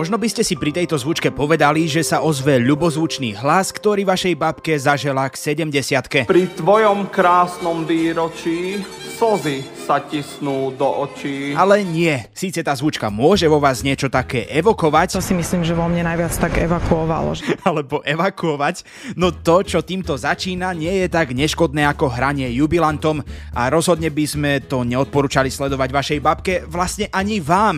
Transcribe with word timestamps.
Možno 0.00 0.16
by 0.16 0.32
ste 0.32 0.40
si 0.40 0.56
pri 0.56 0.72
tejto 0.72 0.96
zvučke 0.96 1.28
povedali, 1.28 1.84
že 1.84 2.00
sa 2.00 2.24
ozve 2.24 2.56
ľubozvučný 2.56 3.36
hlas, 3.36 3.68
ktorý 3.68 4.08
vašej 4.08 4.32
babke 4.32 4.72
zažela 4.80 5.28
k 5.28 5.36
70 5.36 6.24
Pri 6.24 6.48
tvojom 6.56 7.12
krásnom 7.12 7.84
výročí 7.84 8.80
slzy 9.20 9.60
sa 9.76 10.00
tisnú 10.00 10.72
do 10.72 10.88
očí. 11.04 11.52
Ale 11.52 11.84
nie, 11.84 12.16
síce 12.32 12.64
tá 12.64 12.72
zvučka 12.72 13.12
môže 13.12 13.44
vo 13.44 13.60
vás 13.60 13.84
niečo 13.84 14.08
také 14.08 14.48
evokovať, 14.48 15.20
To 15.20 15.20
si 15.20 15.36
myslím, 15.36 15.68
že 15.68 15.76
vo 15.76 15.84
mne 15.84 16.08
najviac 16.08 16.32
tak 16.32 16.56
evakuovalo. 16.56 17.36
že- 17.36 17.60
alebo 17.68 18.00
evakuovať, 18.00 18.88
no 19.20 19.36
to, 19.36 19.60
čo 19.60 19.84
týmto 19.84 20.16
začína, 20.16 20.72
nie 20.72 21.04
je 21.04 21.12
tak 21.12 21.36
neškodné 21.36 21.84
ako 21.84 22.08
hranie 22.08 22.48
jubilantom 22.56 23.20
a 23.52 23.68
rozhodne 23.68 24.08
by 24.08 24.24
sme 24.24 24.64
to 24.64 24.80
neodporúčali 24.80 25.52
sledovať 25.52 25.92
vašej 25.92 26.20
babke, 26.24 26.64
vlastne 26.64 27.12
ani 27.12 27.44
vám. 27.44 27.76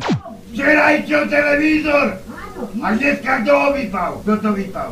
Včera 0.53 0.93
išiel 0.95 2.12
A 2.83 2.87
dneska 2.95 3.33
kto 3.43 3.53
ho 3.53 3.69
vypal? 3.75 4.13
Kto 4.23 4.35
to 4.39 4.51
vypal? 4.53 4.91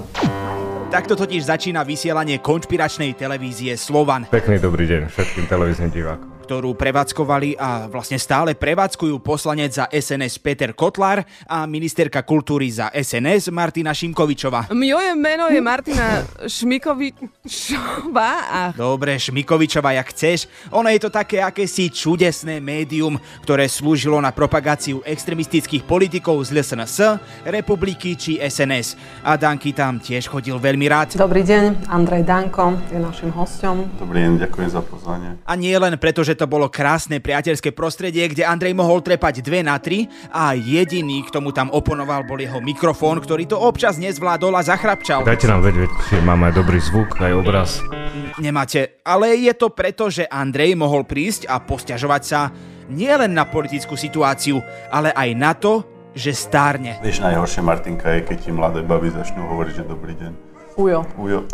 Takto 0.90 1.14
totiž 1.14 1.46
začína 1.46 1.86
vysielanie 1.86 2.42
konšpiračnej 2.42 3.14
televízie 3.14 3.78
Slovan. 3.78 4.26
Pekný 4.26 4.58
dobrý 4.58 4.90
deň 4.90 5.06
všetkým 5.06 5.46
televíznym 5.46 5.90
divákom. 5.94 6.39
Ktorú 6.50 6.74
prevádzkovali 6.74 7.54
a 7.54 7.86
vlastne 7.86 8.18
stále 8.18 8.58
prevádzkujú 8.58 9.22
poslanec 9.22 9.70
za 9.78 9.86
SNS 9.86 10.42
Peter 10.42 10.74
Kotlár 10.74 11.22
a 11.46 11.62
ministerka 11.62 12.26
kultúry 12.26 12.66
za 12.66 12.90
SNS 12.90 13.54
Martina 13.54 13.94
Šimkovičová. 13.94 14.66
Moje 14.74 15.14
meno 15.14 15.46
je 15.46 15.62
Martina 15.62 16.26
Šmikovičová 16.50 18.32
a 18.50 18.74
Dobre, 18.74 19.14
Šmikovičová, 19.14 19.94
jak 19.94 20.10
chceš. 20.10 20.50
Ono 20.74 20.90
je 20.90 20.98
to 20.98 21.14
také 21.14 21.38
akési 21.38 21.86
čudesné 21.86 22.58
médium, 22.58 23.14
ktoré 23.46 23.70
slúžilo 23.70 24.18
na 24.18 24.34
propagáciu 24.34 25.06
extremistických 25.06 25.86
politikov 25.86 26.42
z 26.50 26.58
LSNS, 26.58 27.22
Republiky 27.46 28.18
či 28.18 28.42
SNS. 28.42 28.98
A 29.22 29.38
Danky 29.38 29.70
tam 29.70 30.02
tiež 30.02 30.26
chodil 30.26 30.58
veľmi 30.58 30.90
rád. 30.90 31.14
Dobrý 31.14 31.46
deň, 31.46 31.86
Andrej 31.86 32.26
Danko 32.26 32.74
je 32.90 32.98
našim 32.98 33.30
hostom. 33.38 33.86
Dobrý 34.02 34.26
deň, 34.26 34.50
ďakujem 34.50 34.70
za 34.74 34.82
pozvanie. 34.82 35.38
A 35.46 35.54
nie 35.54 35.78
len 35.78 35.94
preto, 35.94 36.26
že 36.26 36.39
to 36.40 36.48
bolo 36.48 36.72
krásne 36.72 37.20
priateľské 37.20 37.76
prostredie, 37.76 38.24
kde 38.32 38.48
Andrej 38.48 38.72
mohol 38.72 39.04
trepať 39.04 39.44
2 39.44 39.60
na 39.60 39.76
3 39.76 40.32
a 40.32 40.56
jediný, 40.56 41.20
k 41.20 41.28
tomu 41.28 41.52
tam 41.52 41.68
oponoval, 41.68 42.24
bol 42.24 42.40
jeho 42.40 42.64
mikrofón, 42.64 43.20
ktorý 43.20 43.44
to 43.44 43.60
občas 43.60 44.00
nezvládol 44.00 44.56
a 44.56 44.64
zachrapčal. 44.64 45.28
Dajte 45.28 45.52
nám 45.52 45.60
vedieť, 45.60 45.92
či 46.08 46.16
máme 46.24 46.48
aj 46.48 46.54
dobrý 46.56 46.80
zvuk, 46.80 47.20
aj 47.20 47.36
obraz. 47.36 47.84
Nemáte, 48.40 49.04
ale 49.04 49.36
je 49.36 49.52
to 49.52 49.68
preto, 49.68 50.08
že 50.08 50.24
Andrej 50.24 50.72
mohol 50.80 51.04
prísť 51.04 51.44
a 51.44 51.60
posťažovať 51.60 52.22
sa 52.24 52.48
nielen 52.88 53.36
na 53.36 53.44
politickú 53.44 54.00
situáciu, 54.00 54.64
ale 54.88 55.12
aj 55.12 55.28
na 55.36 55.52
to, 55.52 55.84
že 56.16 56.32
stárne. 56.32 56.96
Vieš, 57.04 57.20
najhoršie 57.20 57.60
Martinka 57.60 58.08
je, 58.16 58.24
keď 58.24 58.36
ti 58.40 58.50
mladé 58.50 58.80
baby 58.80 59.12
začnú 59.12 59.44
hovoriť, 59.44 59.72
že 59.76 59.84
dobrý 59.84 60.16
deň. 60.16 60.32
Ujo. 60.80 61.04
Ujo. 61.20 61.44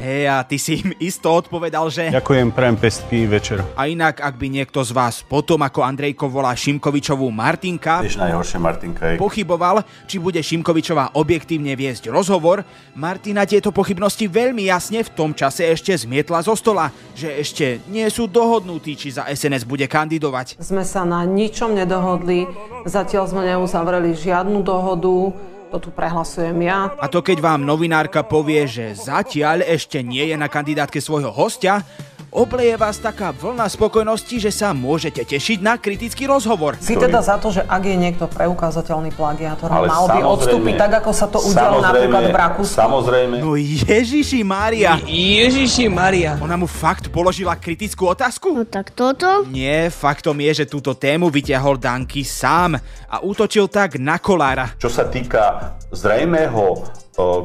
Hej, 0.00 0.22
a 0.28 0.44
ty 0.44 0.56
si 0.56 0.80
im 0.80 0.96
isto 0.96 1.28
odpovedal, 1.28 1.88
že... 1.92 2.08
Ďakujem, 2.08 2.52
prajem 2.56 2.76
pestný 2.80 3.28
večer. 3.28 3.60
A 3.76 3.88
inak, 3.88 4.20
ak 4.20 4.34
by 4.36 4.46
niekto 4.48 4.80
z 4.80 4.92
vás 4.96 5.20
potom, 5.24 5.60
ako 5.60 5.84
Andrejko 5.84 6.28
volá 6.28 6.56
Šimkovičovú 6.56 7.28
Martinka, 7.28 8.04
Vieš, 8.04 8.20
najhoršie 8.20 8.58
Martinka 8.60 9.02
je, 9.12 9.16
pochyboval, 9.20 9.84
či 10.08 10.16
bude 10.16 10.40
Šimkovičová 10.40 11.16
objektívne 11.16 11.76
viesť 11.76 12.08
rozhovor, 12.08 12.64
Martina 12.96 13.44
tieto 13.44 13.72
pochybnosti 13.72 14.24
veľmi 14.28 14.68
jasne 14.68 15.04
v 15.04 15.10
tom 15.12 15.30
čase 15.36 15.68
ešte 15.68 15.92
zmietla 15.96 16.44
zo 16.44 16.56
stola, 16.56 16.88
že 17.12 17.36
ešte 17.36 17.84
nie 17.88 18.08
sú 18.08 18.24
dohodnutí, 18.28 18.96
či 18.96 19.12
za 19.16 19.28
SNS 19.28 19.68
bude 19.68 19.84
kandidovať. 19.84 20.60
Sme 20.60 20.84
sa 20.84 21.04
na 21.04 21.24
ničom 21.28 21.76
nedohodli, 21.76 22.48
zatiaľ 22.88 23.28
sme 23.28 23.42
neuzavreli 23.48 24.16
žiadnu 24.16 24.64
dohodu, 24.64 25.32
to 25.70 25.78
tu 25.78 25.90
prehlasujem 25.94 26.58
ja. 26.66 26.90
A 26.98 27.06
to 27.06 27.22
keď 27.22 27.38
vám 27.38 27.62
novinárka 27.62 28.26
povie, 28.26 28.66
že 28.66 28.90
zatiaľ 28.98 29.62
ešte 29.62 30.02
nie 30.02 30.26
je 30.26 30.36
na 30.36 30.50
kandidátke 30.50 30.98
svojho 30.98 31.30
hostia, 31.30 31.86
obleje 32.30 32.74
vás 32.74 32.96
taká 32.96 33.30
vlna 33.30 33.66
spokojnosti, 33.66 34.38
že 34.38 34.50
sa 34.50 34.70
môžete 34.70 35.26
tešiť 35.26 35.58
na 35.60 35.76
kritický 35.76 36.24
rozhovor. 36.24 36.78
Si 36.78 36.94
teda 36.94 37.18
za 37.20 37.36
to, 37.36 37.50
že 37.50 37.62
ak 37.62 37.82
je 37.82 37.96
niekto 37.98 38.24
preukázateľný 38.26 39.10
plagiátor, 39.12 39.66
Ale 39.66 39.86
mal 39.86 40.06
by 40.06 40.20
odstúpiť 40.22 40.74
tak, 40.78 41.02
ako 41.02 41.10
sa 41.10 41.26
to 41.26 41.42
udialo 41.42 41.82
napríklad 41.82 42.22
v 42.30 42.36
Rakúsku. 42.36 42.74
Samozrejme, 42.78 43.34
No 43.42 43.58
Ježiši 43.58 44.40
Mária, 44.40 44.96
Ježiši 45.04 45.90
Maria. 45.90 46.38
ona 46.38 46.54
mu 46.54 46.70
fakt 46.70 47.10
položila 47.10 47.58
kritickú 47.58 48.06
otázku? 48.08 48.54
No 48.54 48.64
tak 48.64 48.94
toto? 48.94 49.44
Nie, 49.50 49.90
faktom 49.90 50.38
je, 50.38 50.62
že 50.62 50.70
túto 50.70 50.94
tému 50.94 51.28
vyťahol 51.28 51.76
Danky 51.76 52.22
sám 52.22 52.78
a 53.06 53.16
útočil 53.20 53.66
tak 53.66 53.98
na 53.98 54.22
kolára. 54.22 54.72
čo 54.78 54.86
sa 54.86 55.10
týka 55.10 55.74
zrejmého 55.90 56.86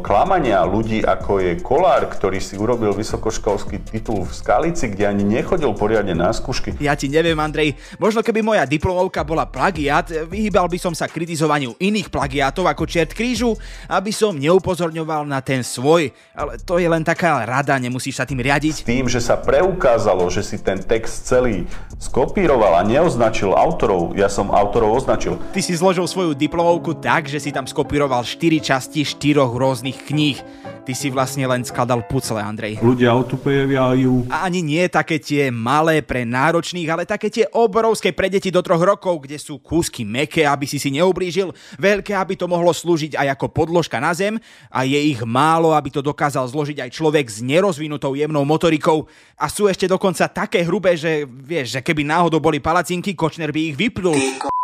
klamania 0.02 0.64
ľudí, 0.64 1.02
ako 1.06 1.40
je 1.42 1.52
Kolár, 1.60 2.08
ktorý 2.10 2.40
si 2.42 2.60
urobil 2.60 2.92
vysokoškolský 2.94 3.84
titul 3.88 4.26
v 4.26 4.32
Skalici, 4.32 4.92
kde 4.92 5.10
ani 5.10 5.24
nechodil 5.24 5.72
poriadne 5.76 6.14
na 6.14 6.32
skúšky. 6.32 6.76
Ja 6.84 6.98
ti 6.98 7.08
neviem, 7.08 7.38
Andrej, 7.40 7.78
možno 7.98 8.20
keby 8.22 8.42
moja 8.42 8.64
diplomovka 8.68 9.24
bola 9.24 9.48
plagiat, 9.48 10.28
vyhýbal 10.28 10.68
by 10.68 10.78
som 10.82 10.94
sa 10.94 11.08
kritizovaniu 11.10 11.78
iných 11.80 12.12
plagiátov 12.12 12.68
ako 12.68 12.84
čert 12.86 13.12
krížu, 13.16 13.56
aby 13.88 14.12
som 14.12 14.36
neupozorňoval 14.36 15.28
na 15.28 15.40
ten 15.40 15.64
svoj. 15.66 16.12
Ale 16.36 16.60
to 16.64 16.78
je 16.82 16.88
len 16.90 17.04
taká 17.06 17.44
rada, 17.46 17.80
nemusíš 17.80 18.20
sa 18.20 18.26
tým 18.28 18.42
riadiť. 18.44 18.86
Tým, 18.86 19.08
že 19.08 19.24
sa 19.24 19.40
preukázalo, 19.40 20.28
že 20.30 20.44
si 20.44 20.58
ten 20.60 20.80
text 20.82 21.28
celý 21.28 21.66
skopíroval 21.98 22.80
a 22.80 22.88
neoznačil 22.88 23.56
autorov, 23.56 24.14
ja 24.20 24.28
som 24.28 24.52
autorov 24.52 25.00
označil. 25.00 25.40
Ty 25.56 25.62
si 25.64 25.74
zložil 25.74 26.06
svoju 26.06 26.36
diplomovku 26.36 27.00
tak, 27.00 27.32
že 27.32 27.40
si 27.40 27.50
tam 27.56 27.64
skopíroval 27.66 28.28
4 28.28 28.60
časti 28.60 29.08
štyroch 29.08 29.56
rôznych 29.66 30.06
kníh. 30.06 30.38
Ty 30.86 30.94
si 30.94 31.10
vlastne 31.10 31.50
len 31.50 31.66
skladal 31.66 32.06
pucle, 32.06 32.38
Andrej. 32.38 32.78
Ľudia 32.78 33.10
autopejajú. 33.10 34.30
A 34.30 34.46
ani 34.46 34.62
nie 34.62 34.86
také 34.86 35.18
tie 35.18 35.50
malé 35.50 36.06
pre 36.06 36.22
náročných, 36.22 36.86
ale 36.86 37.10
také 37.10 37.34
tie 37.34 37.50
obrovské 37.50 38.14
pre 38.14 38.30
deti 38.30 38.54
do 38.54 38.62
troch 38.62 38.86
rokov, 38.86 39.26
kde 39.26 39.42
sú 39.42 39.58
kúsky 39.58 40.06
meké, 40.06 40.46
aby 40.46 40.70
si 40.70 40.78
si 40.78 40.94
neublížil, 40.94 41.50
veľké, 41.82 42.14
aby 42.14 42.38
to 42.38 42.46
mohlo 42.46 42.70
slúžiť 42.70 43.18
aj 43.18 43.34
ako 43.34 43.50
podložka 43.50 43.98
na 43.98 44.14
zem 44.14 44.38
a 44.70 44.86
je 44.86 45.00
ich 45.02 45.26
málo, 45.26 45.74
aby 45.74 45.90
to 45.90 46.06
dokázal 46.06 46.46
zložiť 46.46 46.86
aj 46.86 46.94
človek 46.94 47.26
s 47.26 47.42
nerozvinutou 47.42 48.14
jemnou 48.14 48.46
motorikou 48.46 49.10
a 49.42 49.50
sú 49.50 49.66
ešte 49.66 49.90
dokonca 49.90 50.30
také 50.30 50.62
hrubé, 50.62 50.94
že 50.94 51.26
vieš, 51.26 51.74
že 51.74 51.82
keby 51.82 52.06
náhodou 52.06 52.38
boli 52.38 52.62
palacinky, 52.62 53.18
Kočner 53.18 53.50
by 53.50 53.74
ich 53.74 53.76
vypnul. 53.76 54.14
Ty 54.14 54.55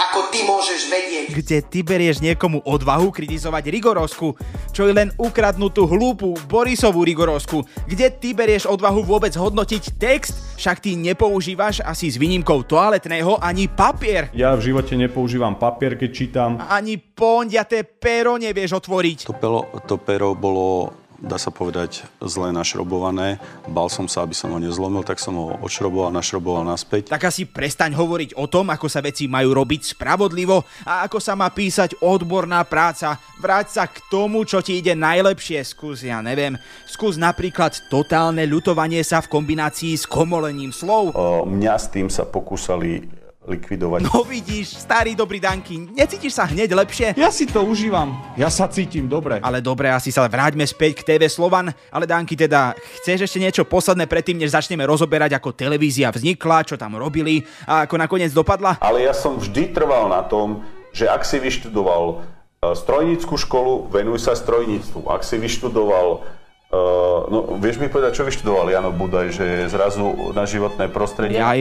ako 0.00 0.32
ty 0.32 0.42
môžeš 0.48 0.80
vedieť? 0.88 1.26
Kde 1.36 1.58
ty 1.60 1.78
berieš 1.84 2.24
niekomu 2.24 2.64
odvahu 2.64 3.12
kritizovať 3.12 3.68
Rigorovsku, 3.68 4.32
čo 4.72 4.88
je 4.88 4.92
len 4.96 5.12
ukradnutú 5.20 5.84
hlúpu 5.84 6.34
Borisovú 6.48 7.04
Rigorovsku? 7.04 7.62
Kde 7.84 8.08
ty 8.08 8.32
berieš 8.32 8.64
odvahu 8.66 9.04
vôbec 9.04 9.36
hodnotiť 9.36 10.00
text? 10.00 10.34
Však 10.56 10.80
ty 10.80 10.96
nepoužívaš 10.96 11.80
asi 11.84 12.08
s 12.12 12.20
výnimkou 12.20 12.64
toaletného 12.64 13.40
ani 13.40 13.68
papier. 13.68 14.28
Ja 14.36 14.56
v 14.56 14.72
živote 14.72 14.96
nepoužívam 14.96 15.56
papier, 15.56 15.96
keď 15.96 16.10
čítam. 16.12 16.50
Ani 16.60 17.00
pondiaté 17.00 17.84
pero 17.84 18.36
nevieš 18.36 18.80
otvoriť. 18.80 19.28
To, 19.28 19.34
pero, 19.36 19.68
to 19.84 19.96
pero 20.00 20.36
bolo, 20.36 20.99
dá 21.20 21.36
sa 21.36 21.52
povedať, 21.52 22.04
zle 22.24 22.50
našrobované. 22.50 23.36
Bal 23.68 23.92
som 23.92 24.08
sa, 24.08 24.24
aby 24.24 24.32
som 24.32 24.50
ho 24.50 24.58
nezlomil, 24.58 25.04
tak 25.04 25.20
som 25.20 25.36
ho 25.36 25.46
odšroboval, 25.60 26.10
našroboval 26.10 26.64
naspäť. 26.64 27.12
Tak 27.12 27.28
asi 27.28 27.44
prestaň 27.44 27.92
hovoriť 27.94 28.34
o 28.40 28.48
tom, 28.48 28.72
ako 28.72 28.88
sa 28.88 29.04
veci 29.04 29.28
majú 29.28 29.52
robiť 29.52 29.94
spravodlivo 29.94 30.64
a 30.88 31.04
ako 31.04 31.20
sa 31.20 31.36
má 31.36 31.52
písať 31.52 32.00
odborná 32.00 32.64
práca. 32.64 33.20
Vráť 33.38 33.66
sa 33.68 33.84
k 33.86 34.00
tomu, 34.08 34.48
čo 34.48 34.64
ti 34.64 34.80
ide 34.80 34.96
najlepšie. 34.96 35.60
Skús, 35.62 36.02
ja 36.02 36.24
neviem, 36.24 36.56
skús 36.88 37.20
napríklad 37.20 37.76
totálne 37.92 38.42
ľutovanie 38.48 39.04
sa 39.04 39.20
v 39.20 39.30
kombinácii 39.30 39.94
s 40.00 40.08
komolením 40.08 40.72
slov. 40.72 41.12
O, 41.12 41.44
mňa 41.44 41.74
s 41.76 41.86
tým 41.92 42.08
sa 42.08 42.24
pokúsali 42.24 43.19
likvidovať. 43.50 44.06
No 44.06 44.22
vidíš, 44.22 44.78
starý 44.78 45.18
dobrý 45.18 45.42
Danky, 45.42 45.90
necítiš 45.90 46.38
sa 46.38 46.46
hneď 46.46 46.72
lepšie? 46.78 47.18
Ja 47.18 47.34
si 47.34 47.50
to 47.50 47.66
užívam. 47.66 48.14
Ja 48.38 48.46
sa 48.46 48.70
cítim 48.70 49.10
dobre. 49.10 49.42
Ale 49.42 49.58
dobre, 49.58 49.90
asi 49.90 50.14
sa 50.14 50.24
vráťme 50.30 50.62
späť 50.62 51.02
k 51.02 51.14
TV 51.14 51.26
Slovan. 51.26 51.74
Ale 51.90 52.06
Danky, 52.06 52.38
teda, 52.38 52.78
chceš 53.02 53.26
ešte 53.26 53.42
niečo 53.42 53.66
posledné 53.66 54.06
predtým, 54.06 54.38
než 54.38 54.54
začneme 54.54 54.86
rozoberať, 54.86 55.34
ako 55.34 55.52
televízia 55.52 56.14
vznikla, 56.14 56.62
čo 56.62 56.78
tam 56.78 56.94
robili 56.94 57.42
a 57.66 57.84
ako 57.84 57.98
nakoniec 57.98 58.30
dopadla? 58.30 58.78
Ale 58.78 59.02
ja 59.02 59.12
som 59.12 59.36
vždy 59.36 59.74
trval 59.74 60.06
na 60.06 60.22
tom, 60.22 60.62
že 60.94 61.10
ak 61.10 61.26
si 61.26 61.42
vyštudoval 61.42 62.02
e, 62.10 62.74
strojnícku 62.74 63.34
školu, 63.34 63.90
venuj 63.90 64.22
sa 64.22 64.38
strojníctvu. 64.38 65.10
Ak 65.10 65.26
si 65.26 65.38
vyštudoval 65.38 66.39
Uh, 66.70 67.26
no, 67.26 67.58
vieš 67.58 67.82
mi 67.82 67.90
povedať, 67.90 68.14
čo 68.14 68.22
vyštudoval 68.22 68.70
Jano 68.70 68.94
Budaj, 68.94 69.34
že 69.34 69.42
je 69.42 69.74
zrazu 69.74 70.06
na 70.30 70.46
životné 70.46 70.86
prostredie? 70.86 71.42
Aj, 71.42 71.58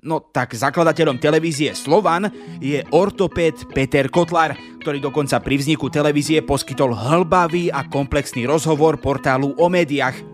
no 0.00 0.24
tak 0.32 0.56
zakladateľom 0.56 1.20
televízie 1.20 1.76
Slovan 1.76 2.32
je 2.56 2.80
ortopéd 2.88 3.68
Peter 3.76 4.08
Kotlar, 4.08 4.56
ktorý 4.80 4.96
dokonca 5.04 5.44
pri 5.44 5.60
vzniku 5.60 5.92
televízie 5.92 6.40
poskytol 6.40 6.96
hlbavý 6.96 7.68
a 7.68 7.84
komplexný 7.84 8.48
rozhovor 8.48 8.96
portálu 8.96 9.52
o 9.60 9.68
médiách. 9.68 10.24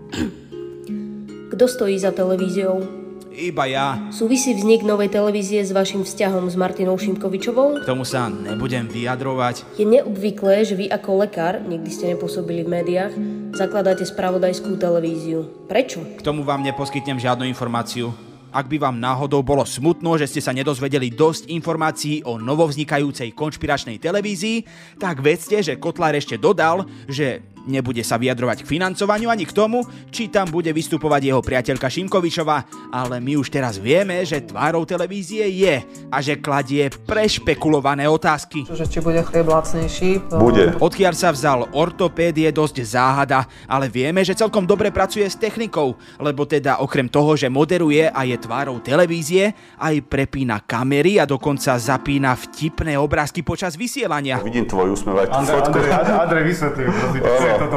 Kto 1.50 1.64
stojí 1.66 1.98
za 1.98 2.14
televíziou? 2.14 3.01
Iba 3.32 3.64
ja. 3.64 3.96
Súvisí 4.12 4.52
vznik 4.52 4.84
novej 4.84 5.08
televízie 5.08 5.64
s 5.64 5.72
vašim 5.72 6.04
vzťahom 6.04 6.52
s 6.52 6.54
Martinou 6.60 7.00
Šimkovičovou? 7.00 7.80
K 7.80 7.88
tomu 7.88 8.04
sa 8.04 8.28
nebudem 8.28 8.84
vyjadrovať. 8.92 9.80
Je 9.80 9.88
neobvyklé, 9.88 10.68
že 10.68 10.76
vy 10.76 10.92
ako 10.92 11.24
lekár, 11.24 11.64
nikdy 11.64 11.88
ste 11.88 12.12
nepôsobili 12.12 12.60
v 12.60 12.72
médiách, 12.76 13.12
zakladáte 13.56 14.04
spravodajskú 14.04 14.76
televíziu. 14.76 15.48
Prečo? 15.64 16.04
K 16.20 16.22
tomu 16.22 16.44
vám 16.44 16.60
neposkytnem 16.60 17.16
žiadnu 17.16 17.48
informáciu. 17.48 18.12
Ak 18.52 18.68
by 18.68 18.76
vám 18.76 19.00
náhodou 19.00 19.40
bolo 19.40 19.64
smutno, 19.64 20.20
že 20.20 20.28
ste 20.28 20.44
sa 20.44 20.52
nedozvedeli 20.52 21.08
dosť 21.08 21.48
informácií 21.48 22.20
o 22.28 22.36
novovznikajúcej 22.36 23.32
konšpiračnej 23.32 23.96
televízii, 23.96 24.68
tak 25.00 25.24
vedzte, 25.24 25.64
že 25.64 25.80
Kotlár 25.80 26.12
ešte 26.12 26.36
dodal, 26.36 26.84
že 27.08 27.40
nebude 27.66 28.02
sa 28.02 28.18
vyjadrovať 28.18 28.66
k 28.66 28.70
financovaniu 28.78 29.30
ani 29.30 29.46
k 29.46 29.54
tomu, 29.54 29.84
či 30.10 30.28
tam 30.28 30.50
bude 30.50 30.70
vystupovať 30.70 31.22
jeho 31.32 31.42
priateľka 31.42 31.86
Šimkovičová, 31.88 32.90
ale 32.90 33.18
my 33.22 33.38
už 33.38 33.48
teraz 33.52 33.78
vieme, 33.78 34.22
že 34.26 34.42
tvárou 34.42 34.82
televízie 34.82 35.46
je 35.48 35.74
a 36.10 36.18
že 36.18 36.38
kladie 36.38 36.90
prešpekulované 37.06 38.06
otázky. 38.08 38.66
Že 38.66 38.86
či 38.88 38.98
bude 38.98 39.22
chlieb 39.22 39.46
lacnejší? 39.46 40.10
To... 40.30 40.36
Bude. 40.42 40.74
Odkiaľ 40.78 41.14
sa 41.14 41.30
vzal 41.30 41.70
ortopéd 41.72 42.34
je 42.34 42.50
dosť 42.50 42.76
záhada, 42.82 43.46
ale 43.70 43.86
vieme, 43.86 44.26
že 44.26 44.38
celkom 44.38 44.66
dobre 44.66 44.90
pracuje 44.90 45.24
s 45.26 45.38
technikou, 45.38 45.94
lebo 46.18 46.44
teda 46.44 46.82
okrem 46.82 47.06
toho, 47.06 47.38
že 47.38 47.52
moderuje 47.52 48.08
a 48.08 48.20
je 48.26 48.36
tvárou 48.38 48.82
televízie, 48.82 49.54
aj 49.78 49.94
prepína 50.08 50.60
kamery 50.64 51.22
a 51.22 51.24
dokonca 51.28 51.78
zapína 51.78 52.34
vtipné 52.34 52.98
obrázky 52.98 53.40
počas 53.46 53.78
vysielania. 53.78 54.42
Vidím 54.42 54.66
tvoj 54.66 54.94
úsmev 54.96 55.22
aj 55.22 55.26
tú 55.30 55.36
Andrej. 55.38 55.60
Andrej, 55.62 56.16
Andrej 56.18 56.44
vysvetlil, 56.48 56.88
prosím. 56.90 57.22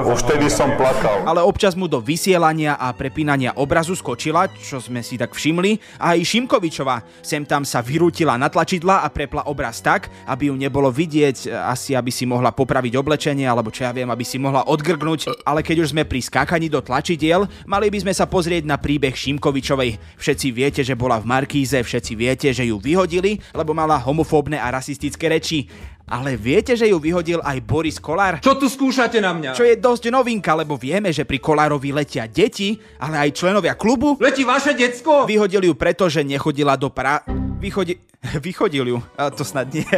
Už 0.06 0.24
vtedy 0.24 0.48
som 0.48 0.72
plakal. 0.80 1.28
Ale 1.28 1.44
občas 1.44 1.76
mu 1.76 1.92
do 1.92 2.00
vysielania 2.00 2.80
a 2.80 2.96
prepínania 2.96 3.52
obrazu 3.60 3.92
skočila, 3.92 4.48
čo 4.48 4.80
sme 4.80 5.04
si 5.04 5.20
tak 5.20 5.36
všimli, 5.36 6.00
a 6.00 6.16
aj 6.16 6.24
Šimkovičová. 6.24 7.04
Sem 7.20 7.44
tam 7.44 7.68
sa 7.68 7.84
vyrútila 7.84 8.40
na 8.40 8.48
tlačidla 8.48 9.04
a 9.04 9.12
prepla 9.12 9.44
obraz 9.52 9.84
tak, 9.84 10.08
aby 10.32 10.48
ju 10.48 10.56
nebolo 10.56 10.88
vidieť, 10.88 11.52
asi 11.68 11.92
aby 11.92 12.08
si 12.08 12.24
mohla 12.24 12.56
popraviť 12.56 12.94
oblečenie, 12.96 13.44
alebo 13.44 13.68
čo 13.68 13.84
ja 13.84 13.92
viem, 13.92 14.08
aby 14.08 14.24
si 14.24 14.40
mohla 14.40 14.64
odgrgnúť. 14.64 15.44
Ale 15.44 15.60
keď 15.60 15.84
už 15.84 15.92
sme 15.92 16.08
pri 16.08 16.24
skákaní 16.24 16.72
do 16.72 16.80
tlačidiel, 16.80 17.44
mali 17.68 17.92
by 17.92 18.08
sme 18.08 18.14
sa 18.16 18.24
pozrieť 18.30 18.64
na 18.64 18.80
príbeh 18.80 19.12
Šimkovičovej. 19.12 20.16
Všetci 20.16 20.48
viete, 20.56 20.82
že 20.88 20.96
bola 20.96 21.20
v 21.20 21.28
Markíze, 21.28 21.84
všetci 21.84 22.14
viete, 22.16 22.48
že 22.56 22.64
ju 22.64 22.80
vyhodili, 22.80 23.44
lebo 23.52 23.76
mala 23.76 24.00
homofóbne 24.00 24.56
a 24.56 24.72
rasistické 24.72 25.28
reči. 25.28 25.68
Ale 26.06 26.38
viete, 26.38 26.78
že 26.78 26.86
ju 26.86 27.02
vyhodil 27.02 27.42
aj 27.42 27.66
Boris 27.66 27.98
Kolár? 27.98 28.38
Čo 28.38 28.62
tu 28.62 28.70
skúšate 28.70 29.18
na 29.18 29.34
mňa? 29.34 29.58
Čo 29.58 29.66
je 29.66 29.74
dosť 29.74 30.14
novinka, 30.14 30.54
lebo 30.54 30.78
vieme, 30.78 31.10
že 31.10 31.26
pri 31.26 31.42
Kolárovi 31.42 31.90
letia 31.90 32.30
deti, 32.30 32.78
ale 33.02 33.26
aj 33.26 33.34
členovia 33.34 33.74
klubu. 33.74 34.14
Letí 34.22 34.46
vaše 34.46 34.78
decko? 34.78 35.26
Vyhodili 35.26 35.66
ju 35.66 35.74
preto, 35.74 36.06
že 36.06 36.22
nechodila 36.22 36.78
do 36.78 36.94
pra... 36.94 37.26
Vychodi... 37.58 37.98
Vychodil 38.46 38.86
ju. 38.86 38.98
A 39.18 39.34
to 39.34 39.42
snad 39.42 39.74
nie. 39.74 39.90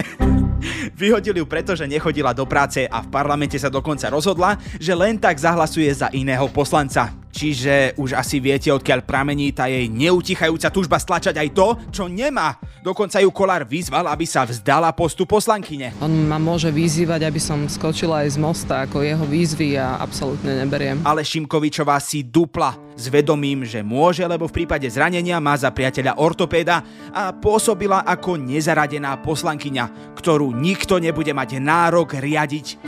Vyhodili 1.01 1.44
ju 1.44 1.45
preto, 1.45 1.75
že 1.75 1.83
nechodila 1.92 2.31
do 2.31 2.48
práce 2.48 2.88
a 2.88 3.04
v 3.04 3.12
parlamente 3.12 3.59
sa 3.59 3.68
dokonca 3.68 4.07
rozhodla, 4.07 4.56
že 4.80 4.95
len 4.95 5.19
tak 5.19 5.36
zahlasuje 5.36 5.92
za 5.92 6.07
iného 6.15 6.48
poslanca. 6.56 7.27
Čiže 7.32 7.98
už 8.02 8.18
asi 8.18 8.42
viete, 8.42 8.74
odkiaľ 8.74 9.06
pramení 9.06 9.54
tá 9.54 9.70
jej 9.70 9.86
neutichajúca 9.92 10.74
túžba 10.74 10.98
stlačať 10.98 11.38
aj 11.38 11.50
to, 11.54 11.68
čo 11.94 12.04
nemá. 12.10 12.58
Dokonca 12.82 13.22
ju 13.22 13.30
Kolár 13.30 13.68
vyzval, 13.68 14.08
aby 14.10 14.26
sa 14.26 14.48
vzdala 14.48 14.90
postu 14.96 15.28
poslankyne. 15.28 15.94
On 16.02 16.10
ma 16.10 16.40
môže 16.40 16.72
vyzývať, 16.72 17.28
aby 17.28 17.38
som 17.38 17.68
skočila 17.68 18.24
aj 18.26 18.34
z 18.34 18.38
mosta, 18.40 18.74
ako 18.88 19.04
jeho 19.04 19.26
výzvy 19.28 19.78
ja 19.78 20.00
absolútne 20.00 20.56
neberiem. 20.64 21.04
Ale 21.04 21.22
Šimkovičová 21.22 22.00
si 22.00 22.24
dupla 22.24 22.74
s 22.98 23.12
vedomím, 23.14 23.62
že 23.62 23.86
môže, 23.86 24.26
lebo 24.26 24.50
v 24.50 24.64
prípade 24.64 24.90
zranenia 24.90 25.38
má 25.38 25.54
za 25.54 25.70
priateľa 25.70 26.18
ortopéda 26.18 26.82
a 27.14 27.30
pôsobila 27.36 28.02
ako 28.02 28.42
nezaradená 28.42 29.22
poslankyňa, 29.22 30.18
ktorú 30.18 30.56
nikto 30.58 30.98
nebude 30.98 31.30
mať 31.36 31.62
nárok 31.62 32.18
riadiť. 32.18 32.82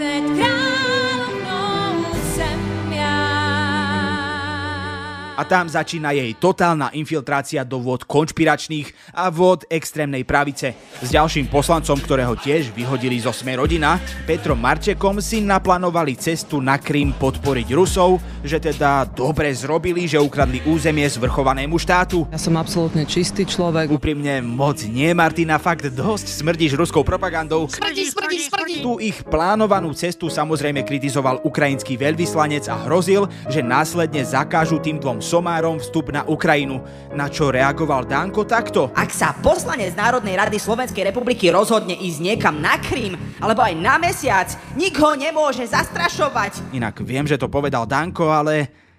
A 5.40 5.48
tam 5.48 5.72
začína 5.72 6.12
jej 6.12 6.36
totálna 6.36 6.92
infiltrácia 6.92 7.64
do 7.64 7.80
vôd 7.80 8.04
konšpiračných 8.04 9.16
a 9.16 9.32
vôd 9.32 9.64
extrémnej 9.72 10.28
pravice. 10.28 10.76
S 11.00 11.16
ďalším 11.16 11.48
poslancom, 11.48 11.96
ktorého 11.96 12.36
tiež 12.36 12.76
vyhodili 12.76 13.16
zo 13.24 13.32
Sme 13.32 13.56
rodina, 13.56 14.04
Petrom 14.28 14.60
Marčekom 14.60 15.24
si 15.24 15.40
naplánovali 15.40 16.20
cestu 16.20 16.60
na 16.60 16.76
Krym 16.76 17.16
podporiť 17.16 17.72
Rusov, 17.72 18.20
že 18.44 18.60
teda 18.60 19.08
dobre 19.08 19.56
zrobili, 19.56 20.12
že 20.12 20.20
ukradli 20.20 20.60
územie 20.68 21.08
zvrchovanému 21.08 21.80
štátu. 21.80 22.28
Ja 22.36 22.36
som 22.36 22.60
absolútne 22.60 23.08
čistý 23.08 23.48
človek. 23.48 23.88
Úprimne 23.96 24.44
moc 24.44 24.84
nie, 24.84 25.16
Martina, 25.16 25.56
fakt 25.56 25.88
dosť 25.88 26.36
smrdíš 26.36 26.76
ruskou 26.76 27.08
propagandou. 27.08 27.72
Smrdí, 27.72 28.12
smrdí, 28.12 28.44
smrdí. 28.44 28.76
Tu 28.84 29.08
ich 29.08 29.24
plánovanú 29.24 29.96
cestu 29.96 30.28
samozrejme 30.28 30.84
kritizoval 30.84 31.48
ukrajinský 31.48 31.96
veľvyslanec 31.96 32.68
a 32.68 32.76
hrozil, 32.84 33.32
že 33.48 33.64
následne 33.64 34.20
zakážu 34.28 34.84
tým 34.84 35.00
dvom 35.00 35.29
somárom 35.30 35.78
vstup 35.78 36.10
na 36.10 36.26
Ukrajinu. 36.26 36.82
Na 37.14 37.30
čo 37.30 37.54
reagoval 37.54 38.10
Danko 38.10 38.50
takto? 38.50 38.90
Ak 38.98 39.14
sa 39.14 39.38
poslanec 39.38 39.94
Národnej 39.94 40.34
rady 40.34 40.58
Slovenskej 40.58 41.14
republiky 41.14 41.54
rozhodne 41.54 41.94
ísť 41.94 42.20
niekam 42.26 42.58
na 42.58 42.82
Krím, 42.82 43.14
alebo 43.38 43.62
aj 43.62 43.78
na 43.78 44.02
mesiac, 44.02 44.50
nik 44.74 44.98
ho 44.98 45.14
nemôže 45.14 45.70
zastrašovať. 45.70 46.74
Inak 46.74 47.06
viem, 47.06 47.30
že 47.30 47.38
to 47.38 47.46
povedal 47.46 47.86
Danko, 47.86 48.34
ale... 48.34 48.90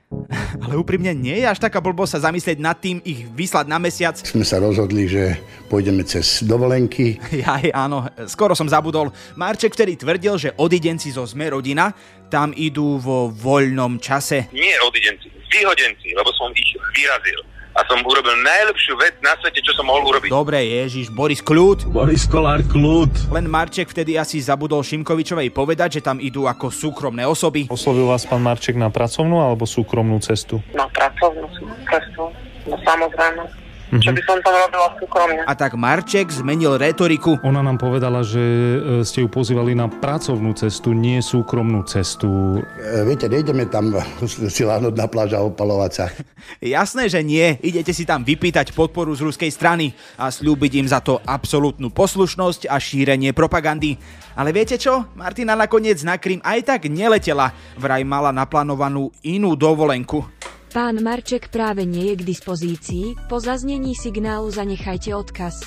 Ale 0.59 0.75
úprimne 0.75 1.15
nie 1.15 1.39
je 1.39 1.47
až 1.47 1.63
taká 1.63 1.79
blbosť 1.79 2.19
sa 2.19 2.27
zamyslieť 2.31 2.59
nad 2.59 2.75
tým 2.75 2.99
ich 3.07 3.31
vyslať 3.31 3.71
na 3.71 3.79
mesiac. 3.79 4.19
Sme 4.19 4.43
sa 4.43 4.59
rozhodli, 4.59 5.07
že 5.07 5.39
pôjdeme 5.71 6.03
cez 6.03 6.43
dovolenky. 6.43 7.23
Jaj, 7.47 7.71
áno, 7.71 8.11
skoro 8.27 8.59
som 8.59 8.67
zabudol. 8.67 9.15
Marček 9.39 9.71
vtedy 9.71 9.95
tvrdil, 9.95 10.35
že 10.35 10.51
odidenci 10.59 11.15
zo 11.15 11.23
Sme 11.31 11.55
rodina 11.55 11.95
tam 12.27 12.51
idú 12.55 12.99
vo 12.99 13.31
voľnom 13.31 14.03
čase. 14.03 14.51
Nie 14.51 14.83
odidenci, 14.83 15.31
vyhodenci, 15.51 16.15
lebo 16.15 16.31
som 16.39 16.49
ich 16.55 16.71
vyrazil. 16.95 17.43
A 17.71 17.87
som 17.87 18.03
urobil 18.03 18.35
najlepšiu 18.43 18.99
vec 18.99 19.15
na 19.23 19.31
svete, 19.39 19.63
čo 19.63 19.71
som 19.79 19.87
mohol 19.87 20.11
urobiť. 20.11 20.27
Dobre, 20.27 20.59
Ježiš, 20.59 21.07
Boris 21.15 21.39
Kľud. 21.39 21.87
Boris 21.87 22.27
Kolár 22.27 22.67
kľud. 22.67 23.31
Len 23.31 23.47
Marček 23.47 23.95
vtedy 23.95 24.19
asi 24.19 24.43
zabudol 24.43 24.83
Šimkovičovej 24.83 25.55
povedať, 25.55 26.03
že 26.03 26.05
tam 26.05 26.19
idú 26.19 26.51
ako 26.51 26.67
súkromné 26.75 27.23
osoby. 27.31 27.71
Oslovil 27.71 28.11
vás 28.11 28.27
pán 28.27 28.43
Marček 28.43 28.75
na 28.75 28.91
pracovnú 28.91 29.39
alebo 29.39 29.71
súkromnú 29.71 30.19
cestu? 30.19 30.59
Na 30.75 30.91
pracovnú 30.91 31.47
cestu, 31.87 32.27
no 32.67 32.75
samozrejme. 32.83 33.70
Čo 33.91 34.15
by 34.15 34.23
som 34.23 34.39
tam 34.39 34.55
robila 34.55 34.89
súkromne. 35.03 35.43
A 35.43 35.53
tak 35.59 35.75
Marček 35.75 36.31
zmenil 36.31 36.79
retoriku. 36.79 37.43
Ona 37.43 37.59
nám 37.59 37.75
povedala, 37.75 38.23
že 38.23 38.39
e, 38.39 38.79
ste 39.03 39.27
ju 39.27 39.29
pozývali 39.29 39.75
na 39.75 39.91
pracovnú 39.91 40.55
cestu, 40.55 40.95
nie 40.95 41.19
súkromnú 41.19 41.83
cestu. 41.91 42.63
E, 42.79 43.03
viete, 43.03 43.27
nejdeme 43.27 43.67
tam 43.67 43.91
si 44.55 44.63
láhnuť 44.63 44.95
na 44.95 45.11
pláž 45.11 45.35
a 45.35 45.43
opalovať 45.43 45.91
sa. 45.91 46.05
Jasné, 46.63 47.11
že 47.11 47.19
nie. 47.27 47.59
Idete 47.67 47.91
si 47.91 48.07
tam 48.07 48.23
vypýtať 48.23 48.71
podporu 48.79 49.11
z 49.11 49.27
ruskej 49.27 49.51
strany 49.51 49.91
a 50.15 50.31
slúbiť 50.31 50.73
im 50.79 50.87
za 50.87 51.03
to 51.03 51.19
absolútnu 51.27 51.91
poslušnosť 51.91 52.71
a 52.71 52.79
šírenie 52.79 53.35
propagandy. 53.35 53.99
Ale 54.39 54.55
viete 54.55 54.79
čo? 54.79 55.11
Martina 55.19 55.59
nakoniec 55.59 55.99
na 56.07 56.15
Krym 56.15 56.39
aj 56.47 56.63
tak 56.63 56.87
neletela. 56.87 57.51
Vraj 57.75 58.07
mala 58.07 58.31
naplánovanú 58.31 59.11
inú 59.27 59.59
dovolenku. 59.59 60.23
Pán 60.71 61.03
Marček 61.03 61.51
práve 61.51 61.83
nie 61.83 62.15
je 62.15 62.23
k 62.23 62.29
dispozícii, 62.31 63.19
po 63.27 63.43
zaznení 63.43 63.99
signálu 63.99 64.55
zanechajte 64.55 65.11
odkaz. 65.11 65.67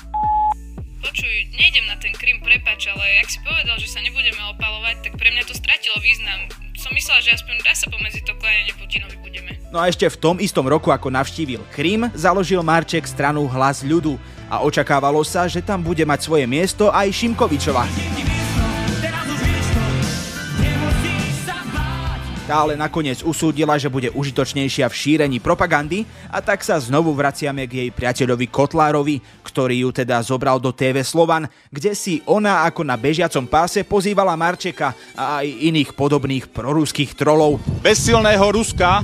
Počuj, 1.04 1.34
nejdem 1.60 1.84
na 1.84 2.00
ten 2.00 2.16
Krym, 2.16 2.40
prepač, 2.40 2.88
ale 2.88 3.20
ak 3.20 3.28
si 3.28 3.36
povedal, 3.44 3.76
že 3.76 3.92
sa 3.92 4.00
nebudeme 4.00 4.40
opalovať, 4.56 5.04
tak 5.04 5.12
pre 5.20 5.28
mňa 5.28 5.44
to 5.44 5.52
stratilo 5.52 6.00
význam. 6.00 6.48
Som 6.80 6.96
myslela, 6.96 7.20
že 7.20 7.36
aspoň 7.36 7.54
dá 7.60 7.76
sa 7.76 7.92
pomedzi 7.92 8.24
to 8.24 8.32
kláňanie 8.40 8.72
Putinovi 8.80 9.16
budeme. 9.20 9.60
No 9.68 9.84
a 9.84 9.92
ešte 9.92 10.08
v 10.08 10.16
tom 10.16 10.36
istom 10.40 10.64
roku, 10.64 10.88
ako 10.88 11.12
navštívil 11.12 11.60
Krym, 11.76 12.08
založil 12.16 12.64
Marček 12.64 13.04
stranu 13.04 13.44
Hlas 13.44 13.84
ľudu 13.84 14.16
a 14.48 14.64
očakávalo 14.64 15.20
sa, 15.20 15.44
že 15.44 15.60
tam 15.60 15.84
bude 15.84 16.08
mať 16.08 16.24
svoje 16.24 16.48
miesto 16.48 16.88
aj 16.88 17.12
Šimkovičova. 17.12 18.33
Tá 22.44 22.60
ale 22.60 22.76
nakoniec 22.76 23.24
usúdila, 23.24 23.80
že 23.80 23.88
bude 23.88 24.12
užitočnejšia 24.12 24.84
v 24.92 24.98
šírení 25.00 25.40
propagandy 25.40 26.04
a 26.28 26.44
tak 26.44 26.60
sa 26.60 26.76
znovu 26.76 27.16
vraciame 27.16 27.64
k 27.64 27.88
jej 27.88 27.88
priateľovi 27.88 28.52
Kotlárovi, 28.52 29.16
ktorý 29.40 29.88
ju 29.88 29.90
teda 29.96 30.20
zobral 30.20 30.60
do 30.60 30.68
TV 30.68 31.00
Slovan, 31.00 31.48
kde 31.72 31.96
si 31.96 32.20
ona 32.28 32.68
ako 32.68 32.84
na 32.84 33.00
bežiacom 33.00 33.48
páse 33.48 33.80
pozývala 33.80 34.36
Marčeka 34.36 34.92
a 35.16 35.40
aj 35.40 35.48
iných 35.72 35.96
podobných 35.96 36.52
proruských 36.52 37.16
trolov. 37.16 37.64
Bez 37.80 38.04
silného 38.04 38.44
Ruska 38.52 39.00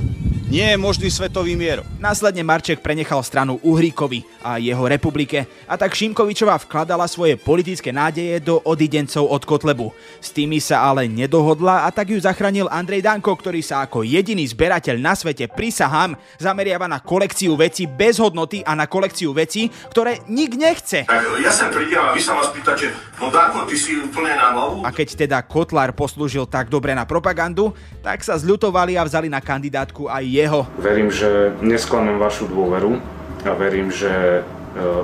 nie 0.51 0.67
je 0.67 0.75
možný 0.75 1.07
svetový 1.07 1.55
mier. 1.55 1.79
Následne 1.95 2.43
Marček 2.43 2.83
prenechal 2.83 3.23
stranu 3.23 3.55
Uhríkovi 3.63 4.27
a 4.43 4.59
jeho 4.59 4.83
republike 4.83 5.47
a 5.63 5.79
tak 5.79 5.95
Šimkovičová 5.95 6.59
vkladala 6.59 7.07
svoje 7.07 7.39
politické 7.39 7.95
nádeje 7.95 8.43
do 8.43 8.59
odidencov 8.67 9.31
od 9.31 9.47
Kotlebu. 9.47 9.95
S 10.19 10.35
tými 10.35 10.59
sa 10.59 10.83
ale 10.91 11.07
nedohodla 11.07 11.87
a 11.87 11.89
tak 11.95 12.11
ju 12.11 12.19
zachránil 12.19 12.67
Andrej 12.67 12.99
Danko, 12.99 13.31
ktorý 13.31 13.63
sa 13.63 13.87
ako 13.87 14.03
jediný 14.03 14.43
zberateľ 14.43 14.99
na 14.99 15.15
svete 15.15 15.47
prisahám 15.47 16.19
zameriava 16.35 16.83
na 16.91 16.99
kolekciu 16.99 17.55
veci 17.55 17.87
bez 17.87 18.19
hodnoty 18.19 18.59
a 18.59 18.75
na 18.75 18.91
kolekciu 18.91 19.31
veci, 19.31 19.71
ktoré 19.71 20.19
nik 20.27 20.59
nechce. 20.59 21.07
Tak 21.07 21.39
ja 21.39 21.55
sem 21.55 21.71
prídem 21.71 22.03
a 22.03 22.11
vy 22.11 22.19
sa 22.19 22.35
ma 22.35 22.43
spýtate, 22.43 22.91
no 23.23 23.31
Danko, 23.31 23.63
ty 23.71 23.79
si 23.79 23.95
úplne 23.95 24.35
na 24.35 24.51
hlavu? 24.51 24.83
A 24.83 24.91
keď 24.91 25.15
teda 25.15 25.39
Kotlár 25.47 25.95
poslúžil 25.95 26.43
tak 26.43 26.67
dobre 26.67 26.91
na 26.91 27.07
propagandu, 27.07 27.71
tak 28.03 28.19
sa 28.19 28.35
zľutovali 28.35 28.99
a 28.99 29.07
vzali 29.07 29.31
na 29.31 29.39
kandidátku 29.39 30.11
aj 30.11 30.40
jeho. 30.41 30.67
Verím, 30.81 31.13
že 31.13 31.53
nesklamem 31.61 32.17
vašu 32.17 32.49
dôveru 32.49 32.97
a 33.45 33.51
verím, 33.57 33.93
že 33.93 34.09
e, 34.09 34.41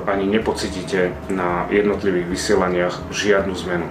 ani 0.06 0.26
nepocítite 0.30 1.14
na 1.30 1.66
jednotlivých 1.70 2.28
vysielaniach 2.28 2.96
žiadnu 3.14 3.54
zmenu, 3.68 3.88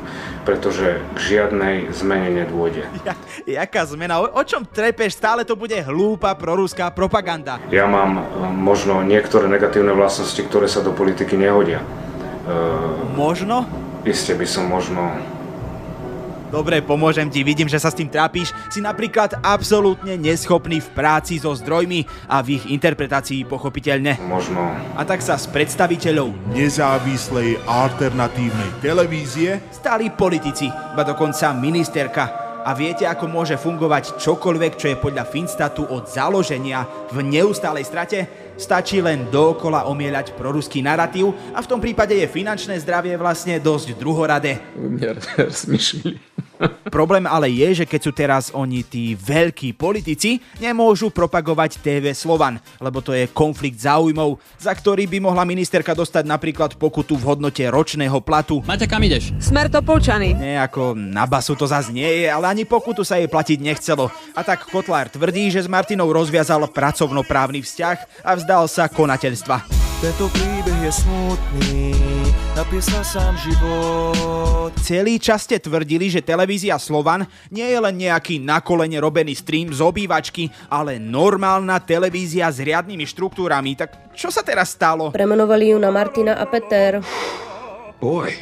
pretože 0.47 1.03
k 1.15 1.19
žiadnej 1.19 1.91
zmene 1.95 2.45
nedôjde. 2.45 2.87
Ja, 3.07 3.15
jaká 3.63 3.87
zmena? 3.87 4.19
O, 4.19 4.27
o 4.27 4.43
čom 4.43 4.67
trepeš? 4.67 5.15
Stále 5.15 5.47
to 5.47 5.55
bude 5.55 5.79
hlúpa 5.79 6.35
proruská 6.35 6.91
propaganda. 6.91 7.63
Ja 7.71 7.87
mám 7.87 8.19
e, 8.19 8.23
možno 8.51 9.07
niektoré 9.07 9.47
negatívne 9.47 9.95
vlastnosti, 9.95 10.43
ktoré 10.43 10.67
sa 10.67 10.83
do 10.83 10.91
politiky 10.91 11.39
nehodia. 11.39 11.83
Možno? 13.19 13.67
Isté 14.07 14.39
by 14.39 14.47
som 14.47 14.71
možno 14.71 15.19
Dobre, 16.47 16.79
pomôžem 16.79 17.27
ti, 17.27 17.43
vidím, 17.43 17.67
že 17.67 17.83
sa 17.83 17.91
s 17.91 17.99
tým 17.99 18.07
trápiš. 18.07 18.55
Si 18.71 18.79
napríklad 18.79 19.43
absolútne 19.43 20.15
neschopný 20.15 20.79
v 20.79 20.89
práci 20.95 21.43
so 21.43 21.51
zdrojmi 21.51 22.07
a 22.31 22.39
v 22.39 22.63
ich 22.63 22.65
interpretácii 22.71 23.43
pochopiteľne. 23.51 24.23
Možno. 24.23 24.71
A 24.95 25.03
tak 25.03 25.27
sa 25.27 25.35
s 25.35 25.51
predstaviteľov 25.51 26.55
nezávislej 26.55 27.59
alternatívnej 27.67 28.79
televízie 28.79 29.59
stali 29.75 30.15
politici, 30.15 30.71
ba 30.71 31.03
dokonca 31.03 31.51
ministerka. 31.51 32.47
A 32.67 32.75
viete, 32.75 33.07
ako 33.07 33.31
môže 33.31 33.55
fungovať 33.55 34.19
čokoľvek, 34.19 34.73
čo 34.75 34.91
je 34.91 34.99
podľa 34.99 35.23
Finstatu 35.23 35.87
od 35.87 36.11
založenia 36.11 36.83
v 37.15 37.23
neustálej 37.23 37.87
strate? 37.87 38.19
Stačí 38.59 38.99
len 38.99 39.31
dookola 39.31 39.87
omieľať 39.87 40.35
proruský 40.35 40.83
narratív 40.83 41.31
a 41.55 41.63
v 41.63 41.71
tom 41.71 41.79
prípade 41.79 42.19
je 42.19 42.27
finančné 42.27 42.75
zdravie 42.83 43.15
vlastne 43.15 43.63
dosť 43.63 43.95
druhoradé. 43.95 44.59
Problém 46.97 47.25
ale 47.29 47.53
je, 47.53 47.83
že 47.83 47.89
keď 47.89 48.01
sú 48.01 48.13
teraz 48.13 48.45
oni 48.55 48.83
tí 48.87 49.13
veľkí 49.17 49.77
politici, 49.77 50.41
nemôžu 50.61 51.13
propagovať 51.13 51.81
TV 51.81 52.13
Slovan, 52.17 52.61
lebo 52.81 53.01
to 53.05 53.13
je 53.13 53.29
konflikt 53.31 53.81
záujmov, 53.81 54.41
za 54.57 54.73
ktorý 54.73 55.07
by 55.07 55.19
mohla 55.21 55.45
ministerka 55.45 55.93
dostať 55.93 56.25
napríklad 56.25 56.71
pokutu 56.77 57.17
v 57.17 57.27
hodnote 57.27 57.63
ročného 57.67 58.19
platu. 58.25 58.63
Maťa, 58.65 58.87
kam 58.89 59.03
ideš? 59.05 59.33
Smer 59.41 59.69
to 59.69 59.83
polčany. 59.85 60.33
Nie, 60.37 60.63
ako 60.63 60.97
na 60.97 61.29
basu 61.29 61.55
to 61.59 61.69
zase 61.69 61.93
nie 61.93 62.25
je, 62.25 62.27
ale 62.29 62.49
ani 62.49 62.65
pokutu 62.65 63.05
sa 63.05 63.21
jej 63.21 63.29
platiť 63.29 63.59
nechcelo. 63.61 64.09
A 64.35 64.41
tak 64.43 64.69
Kotlár 64.69 65.09
tvrdí, 65.13 65.49
že 65.53 65.65
s 65.65 65.69
Martinou 65.71 66.09
rozviazal 66.11 66.65
pracovnoprávny 66.69 67.63
vzťah 67.63 68.25
a 68.25 68.31
vzdal 68.37 68.65
sa 68.67 68.89
konateľstva. 68.89 69.69
Tento 69.97 70.29
príbeh 70.29 70.79
je 70.85 70.93
smutný, 70.93 72.16
napísal 72.57 73.05
sám 73.05 73.37
život. 73.37 74.73
Celý 74.81 75.21
čas 75.21 75.45
ste 75.45 75.61
tvrdili, 75.61 76.09
že 76.09 76.25
televízia 76.25 76.81
Slovan 76.81 77.29
nie 77.53 77.69
je 77.69 77.77
len 77.77 77.93
nejaký 77.93 78.41
na 78.41 78.65
kolene 78.65 78.97
robený 78.97 79.37
stream 79.37 79.69
z 79.77 79.85
obývačky, 79.85 80.49
ale 80.73 80.97
normálna 80.97 81.77
televízia 81.85 82.49
s 82.49 82.57
riadnymi 82.65 83.05
štruktúrami. 83.05 83.77
Tak 83.77 84.17
čo 84.17 84.33
sa 84.33 84.41
teraz 84.41 84.73
stalo? 84.73 85.13
Premenovali 85.13 85.77
ju 85.77 85.79
na 85.79 85.93
Martina 85.93 86.41
a 86.41 86.49
Peter. 86.49 87.05
Boy, 88.01 88.33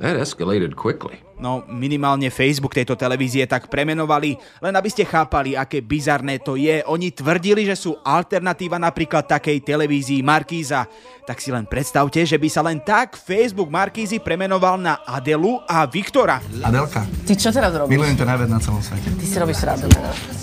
that 0.00 0.16
escalated 0.16 0.72
quickly. 0.72 1.20
No, 1.40 1.64
minimálne 1.64 2.28
Facebook 2.28 2.76
tejto 2.76 3.00
televízie 3.00 3.48
tak 3.48 3.72
premenovali, 3.72 4.36
len 4.60 4.74
aby 4.76 4.92
ste 4.92 5.08
chápali, 5.08 5.56
aké 5.56 5.80
bizarné 5.80 6.36
to 6.36 6.60
je. 6.60 6.84
Oni 6.84 7.08
tvrdili, 7.08 7.64
že 7.64 7.80
sú 7.80 7.96
alternatíva 8.04 8.76
napríklad 8.76 9.24
takej 9.24 9.64
televízii 9.64 10.20
Markíza. 10.20 10.84
Tak 11.24 11.40
si 11.40 11.48
len 11.48 11.64
predstavte, 11.64 12.20
že 12.28 12.36
by 12.36 12.48
sa 12.52 12.60
len 12.60 12.84
tak 12.84 13.16
Facebook 13.16 13.72
Markízy 13.72 14.20
premenoval 14.20 14.76
na 14.76 15.00
Adelu 15.08 15.64
a 15.64 15.88
Viktora. 15.88 16.44
Adelka, 16.60 17.08
Ty 17.24 17.32
čo 17.32 17.48
teraz 17.48 17.72
robíš? 17.72 17.96
milujem 17.96 18.20
ťa 18.20 18.26
najviac 18.28 18.50
na 18.52 18.60
celom 18.60 18.84
svete. 18.84 19.08
Ty 19.08 19.24
si 19.24 19.36
robíš 19.40 19.58
srandu. 19.64 19.88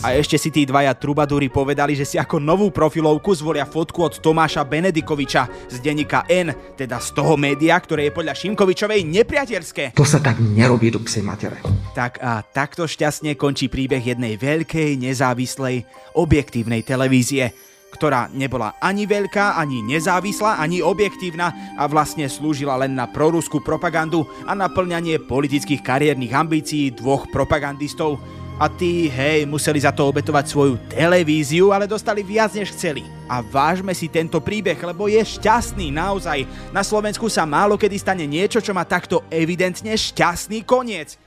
A 0.01 0.17
ešte 0.17 0.41
si 0.41 0.49
tí 0.49 0.65
dvaja 0.65 0.97
trubadúri 0.97 1.45
povedali, 1.53 1.93
že 1.93 2.09
si 2.09 2.17
ako 2.17 2.41
novú 2.41 2.73
profilovku 2.73 3.37
zvolia 3.37 3.69
fotku 3.69 4.01
od 4.01 4.17
Tomáša 4.17 4.65
Benedikoviča 4.65 5.69
z 5.69 5.77
denníka 5.77 6.25
N, 6.25 6.57
teda 6.73 6.97
z 6.97 7.09
toho 7.13 7.37
média, 7.37 7.77
ktoré 7.77 8.09
je 8.09 8.17
podľa 8.17 8.33
Šimkovičovej 8.33 9.05
nepriateľské. 9.05 9.93
To 9.93 10.07
sa 10.07 10.17
tak 10.17 10.41
nerobí 10.41 10.86
do 10.91 10.99
psej 11.03 11.23
matere. 11.23 11.59
Tak 11.93 12.21
a 12.21 12.41
takto 12.45 12.85
šťastne 12.85 13.33
končí 13.39 13.67
príbeh 13.67 14.03
jednej 14.03 14.37
veľkej, 14.37 14.97
nezávislej, 15.01 15.83
objektívnej 16.15 16.85
televízie, 16.85 17.51
ktorá 17.87 18.29
nebola 18.29 18.75
ani 18.83 19.07
veľká, 19.07 19.57
ani 19.57 19.81
nezávislá, 19.81 20.61
ani 20.61 20.83
objektívna 20.83 21.77
a 21.79 21.87
vlastne 21.89 22.27
slúžila 22.29 22.77
len 22.77 22.93
na 22.93 23.09
proruskú 23.09 23.63
propagandu 23.63 24.27
a 24.45 24.53
naplňanie 24.53 25.23
politických 25.23 25.81
kariérnych 25.81 26.35
ambícií 26.35 26.93
dvoch 26.93 27.25
propagandistov. 27.31 28.19
A 28.57 28.65
tí, 28.65 29.05
hej, 29.05 29.45
museli 29.45 29.77
za 29.77 29.93
to 29.93 30.09
obetovať 30.09 30.49
svoju 30.49 30.81
televíziu, 30.89 31.69
ale 31.69 31.85
dostali 31.85 32.25
viac 32.25 32.57
než 32.57 32.73
chceli. 32.73 33.05
A 33.29 33.45
vážme 33.45 33.93
si 33.93 34.09
tento 34.09 34.41
príbeh, 34.41 34.81
lebo 34.81 35.05
je 35.05 35.21
šťastný 35.21 35.93
naozaj. 35.93 36.49
Na 36.73 36.81
Slovensku 36.81 37.29
sa 37.29 37.45
málo 37.45 37.77
kedy 37.77 38.01
stane 38.01 38.25
niečo, 38.25 38.57
čo 38.57 38.73
má 38.73 38.81
takto 38.81 39.21
evidentne 39.29 39.93
šťastný 39.93 40.65
koniec. 40.65 41.21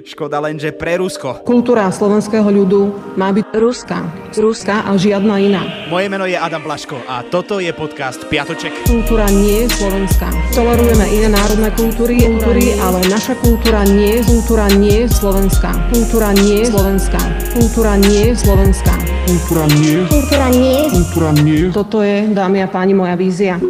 Škoda 0.00 0.40
len, 0.40 0.56
že 0.56 0.72
pre 0.72 0.96
Rusko. 0.96 1.44
Kultúra 1.44 1.92
slovenského 1.92 2.48
ľudu 2.48 3.12
má 3.20 3.28
byť 3.28 3.44
ruská. 3.60 4.00
Ruská 4.32 4.88
a 4.88 4.96
žiadna 4.96 5.36
iná. 5.36 5.62
Moje 5.92 6.08
meno 6.08 6.24
je 6.24 6.32
Adam 6.32 6.64
Blaško 6.64 6.96
a 7.04 7.20
toto 7.28 7.60
je 7.60 7.68
podcast 7.76 8.24
Piatoček. 8.24 8.72
Kultúra 8.88 9.28
nie 9.28 9.68
je 9.68 9.76
slovenská. 9.76 10.32
Tolerujeme 10.56 11.04
iné 11.12 11.28
národné 11.28 11.68
kultúry, 11.76 12.24
kultúry, 12.24 12.72
ale 12.80 13.04
naša 13.12 13.36
kultúra 13.44 13.84
nie, 13.84 14.24
kultúra 14.24 14.72
nie 14.72 15.04
je 15.04 15.12
slovenská. 15.12 15.70
Kultúra 15.92 16.32
nie 16.40 16.64
je 16.64 16.66
slovenská. 16.72 17.20
Kultúra 17.52 17.92
nie 18.00 18.22
je 18.32 18.34
slovenská. 18.40 18.94
Kultúra 19.28 19.64
nie. 19.76 19.96
Kultúra 20.08 20.48
nie. 20.48 20.78
Kultúra 20.88 21.30
nie. 21.36 21.60
Toto 21.68 22.00
je, 22.00 22.32
dámy 22.32 22.64
a 22.64 22.68
páni, 22.72 22.96
moja 22.96 23.12
vízia. 23.12 23.60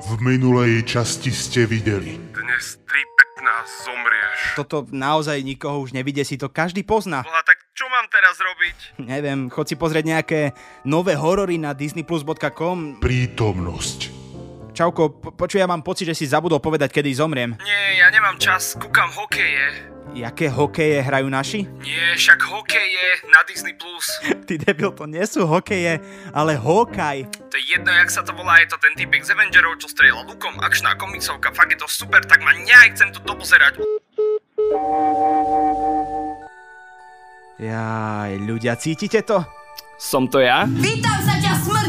V 0.00 0.12
minulej 0.24 0.80
časti 0.88 1.28
ste 1.28 1.68
videli. 1.68 2.29
Dnes 2.60 2.76
3.15 2.76 3.88
zomrieš. 3.88 4.38
Toto 4.52 4.84
naozaj 4.92 5.40
nikoho 5.40 5.80
už 5.80 5.96
nevidie, 5.96 6.28
si 6.28 6.36
to 6.36 6.52
každý 6.52 6.84
pozná. 6.84 7.24
Boha, 7.24 7.40
tak 7.40 7.56
čo 7.72 7.88
mám 7.88 8.04
teraz 8.12 8.36
robiť? 8.36 9.00
Neviem, 9.00 9.48
chod 9.48 9.64
si 9.64 9.80
pozrieť 9.80 10.04
nejaké 10.04 10.40
nové 10.84 11.16
horory 11.16 11.56
na 11.56 11.72
disneyplus.com. 11.72 13.00
Prítomnosť. 13.00 14.12
Čauko, 14.76 15.08
po- 15.08 15.32
počuj, 15.32 15.56
ja 15.56 15.64
mám 15.64 15.80
pocit, 15.80 16.12
že 16.12 16.20
si 16.20 16.28
zabudol 16.28 16.60
povedať, 16.60 16.92
kedy 16.92 17.16
zomriem. 17.16 17.56
Nie, 17.64 17.96
ja 17.96 18.12
nemám 18.12 18.36
čas, 18.36 18.76
kúkam 18.76 19.08
hokeje. 19.08 19.96
Jaké 20.10 20.50
hokeje 20.50 20.98
hrajú 21.06 21.30
naši? 21.30 21.70
Nie, 21.86 22.18
však 22.18 22.42
hokeje 22.42 23.22
na 23.30 23.46
Disney+. 23.46 23.78
Plus. 23.78 24.06
Ty 24.46 24.54
debil, 24.58 24.90
to 24.90 25.06
nie 25.06 25.22
sú 25.22 25.46
hokeje, 25.46 26.02
ale 26.34 26.58
hokaj. 26.58 27.30
To 27.48 27.54
je 27.54 27.78
jedno, 27.78 27.94
jak 27.94 28.10
sa 28.10 28.26
to 28.26 28.34
volá, 28.34 28.58
je 28.58 28.68
to 28.68 28.76
ten 28.82 28.92
typek 28.98 29.22
z 29.22 29.32
Avengerov, 29.32 29.78
čo 29.78 29.86
strieľa 29.86 30.26
lukom, 30.26 30.58
akčná 30.58 30.98
komiksovka, 30.98 31.54
fakt 31.54 31.72
je 31.72 31.78
to 31.78 31.88
super, 31.88 32.20
tak 32.26 32.42
ma 32.42 32.50
nejak 32.52 32.98
chcem 32.98 33.14
to 33.14 33.22
dopozerať. 33.22 33.78
Jaj, 37.60 38.32
ľudia, 38.42 38.74
cítite 38.76 39.22
to? 39.22 39.46
Som 40.00 40.26
to 40.26 40.40
ja? 40.42 40.64
Vítam 40.66 41.16
sa 41.22 41.36
ťa, 41.38 41.52
smrdím! 41.60 41.79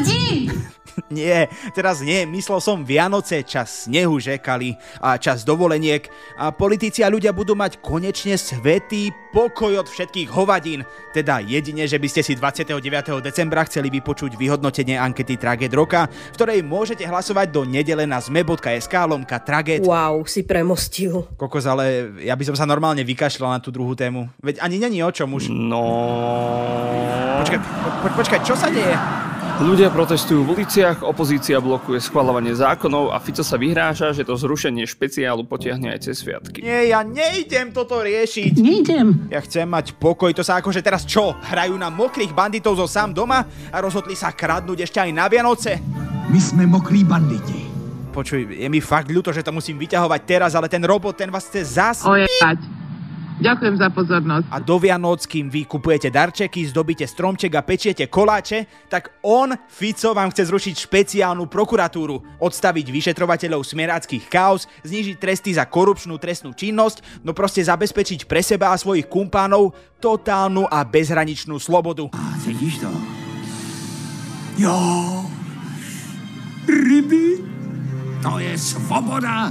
Nie, 1.18 1.50
teraz 1.74 2.00
nie, 2.02 2.24
myslel 2.30 2.60
som 2.64 2.86
Vianoce, 2.86 3.44
čas 3.44 3.88
snehu 3.88 4.20
žekali 4.22 4.76
a 5.02 5.18
čas 5.18 5.44
dovoleniek 5.44 6.08
a 6.38 6.54
politici 6.54 7.02
a 7.02 7.12
ľudia 7.12 7.34
budú 7.34 7.58
mať 7.58 7.82
konečne 7.82 8.38
svetý 8.38 9.12
pokoj 9.32 9.82
od 9.82 9.88
všetkých 9.88 10.30
hovadín. 10.30 10.84
Teda 11.16 11.40
jedine, 11.40 11.88
že 11.88 12.00
by 12.00 12.08
ste 12.08 12.22
si 12.24 12.34
29. 12.36 12.80
decembra 13.24 13.64
chceli 13.68 13.92
vypočuť 13.92 14.36
vyhodnotenie 14.36 15.00
ankety 15.00 15.40
Traged 15.40 15.72
roka, 15.74 16.08
v 16.08 16.36
ktorej 16.36 16.60
môžete 16.64 17.04
hlasovať 17.08 17.48
do 17.52 17.64
nedele 17.64 18.04
na 18.08 18.20
zme.sk 18.20 18.94
lomka 19.08 19.40
Traged. 19.40 19.84
Wow, 19.84 20.24
si 20.28 20.44
premostil. 20.44 21.28
Kokos, 21.36 21.68
ale 21.68 22.16
ja 22.24 22.36
by 22.36 22.44
som 22.48 22.56
sa 22.56 22.68
normálne 22.68 23.04
vykašľal 23.08 23.58
na 23.58 23.64
tú 23.64 23.72
druhú 23.72 23.96
tému. 23.96 24.28
Veď 24.44 24.64
ani 24.64 24.78
není 24.80 25.00
o 25.04 25.12
čom 25.12 25.32
už. 25.32 25.52
No... 25.52 25.84
Počkaj, 27.42 27.60
po, 27.60 27.90
po, 28.04 28.08
počkaj, 28.22 28.40
čo 28.46 28.56
sa 28.56 28.70
deje? 28.70 28.94
Ľudia 29.62 29.94
protestujú 29.94 30.42
v 30.42 30.58
uliciach, 30.58 31.06
opozícia 31.06 31.62
blokuje 31.62 32.02
schvalovanie 32.02 32.50
zákonov 32.50 33.14
a 33.14 33.22
Fico 33.22 33.46
sa 33.46 33.62
vyhráža, 33.62 34.10
že 34.10 34.26
to 34.26 34.34
zrušenie 34.34 34.90
špeciálu 34.90 35.46
potiahne 35.46 35.94
aj 35.94 36.10
cez 36.10 36.26
sviatky. 36.26 36.66
Nie, 36.66 36.90
ja 36.90 37.06
nejdem 37.06 37.70
toto 37.70 38.02
riešiť. 38.02 38.58
Nejdem. 38.58 39.30
Ja 39.30 39.38
chcem 39.46 39.70
mať 39.70 39.94
pokoj, 40.02 40.34
to 40.34 40.42
sa 40.42 40.58
akože 40.58 40.82
teraz 40.82 41.06
čo? 41.06 41.38
Hrajú 41.46 41.78
na 41.78 41.94
mokrých 41.94 42.34
banditov 42.34 42.74
zo 42.74 42.90
sám 42.90 43.14
doma 43.14 43.46
a 43.70 43.78
rozhodli 43.78 44.18
sa 44.18 44.34
kradnúť 44.34 44.82
ešte 44.82 44.98
aj 44.98 45.12
na 45.14 45.30
Vianoce? 45.30 45.78
My 46.34 46.42
sme 46.42 46.66
mokrí 46.66 47.06
banditi. 47.06 47.62
Počuj, 48.18 48.50
je 48.50 48.66
mi 48.66 48.82
fakt 48.82 49.14
ľúto, 49.14 49.30
že 49.30 49.46
to 49.46 49.54
musím 49.54 49.78
vyťahovať 49.78 50.22
teraz, 50.26 50.52
ale 50.58 50.74
ten 50.74 50.82
robot, 50.82 51.14
ten 51.14 51.30
vás 51.30 51.46
chce 51.46 51.78
zas... 51.78 52.02
Ojebať. 52.02 52.81
Ďakujem 53.42 53.76
za 53.82 53.90
pozornosť. 53.90 54.46
A 54.54 54.62
do 54.62 54.78
Vianoc, 54.78 55.26
kým 55.26 55.50
vy 55.50 55.66
kupujete 55.66 56.14
darčeky, 56.14 56.62
zdobíte 56.70 57.10
stromček 57.10 57.50
a 57.58 57.66
pečiete 57.66 58.06
koláče, 58.06 58.70
tak 58.86 59.18
on, 59.26 59.58
Fico, 59.66 60.14
vám 60.14 60.30
chce 60.30 60.46
zrušiť 60.46 60.76
špeciálnu 60.78 61.50
prokuratúru, 61.50 62.22
odstaviť 62.38 62.94
vyšetrovateľov 62.94 63.66
smeráckých 63.66 64.30
chaos, 64.30 64.70
znížiť 64.86 65.18
tresty 65.18 65.58
za 65.58 65.66
korupčnú 65.66 66.22
trestnú 66.22 66.54
činnosť, 66.54 67.26
no 67.26 67.34
proste 67.34 67.66
zabezpečiť 67.66 68.30
pre 68.30 68.46
seba 68.46 68.70
a 68.70 68.78
svojich 68.78 69.10
kumpánov 69.10 69.74
totálnu 69.98 70.70
a 70.70 70.86
bezhraničnú 70.86 71.58
slobodu. 71.58 72.14
Cítiš 72.46 72.86
to? 72.86 72.94
Jo. 74.62 74.78
Ryby? 76.70 77.42
To 78.22 78.38
je 78.38 78.54
svoboda. 78.54 79.50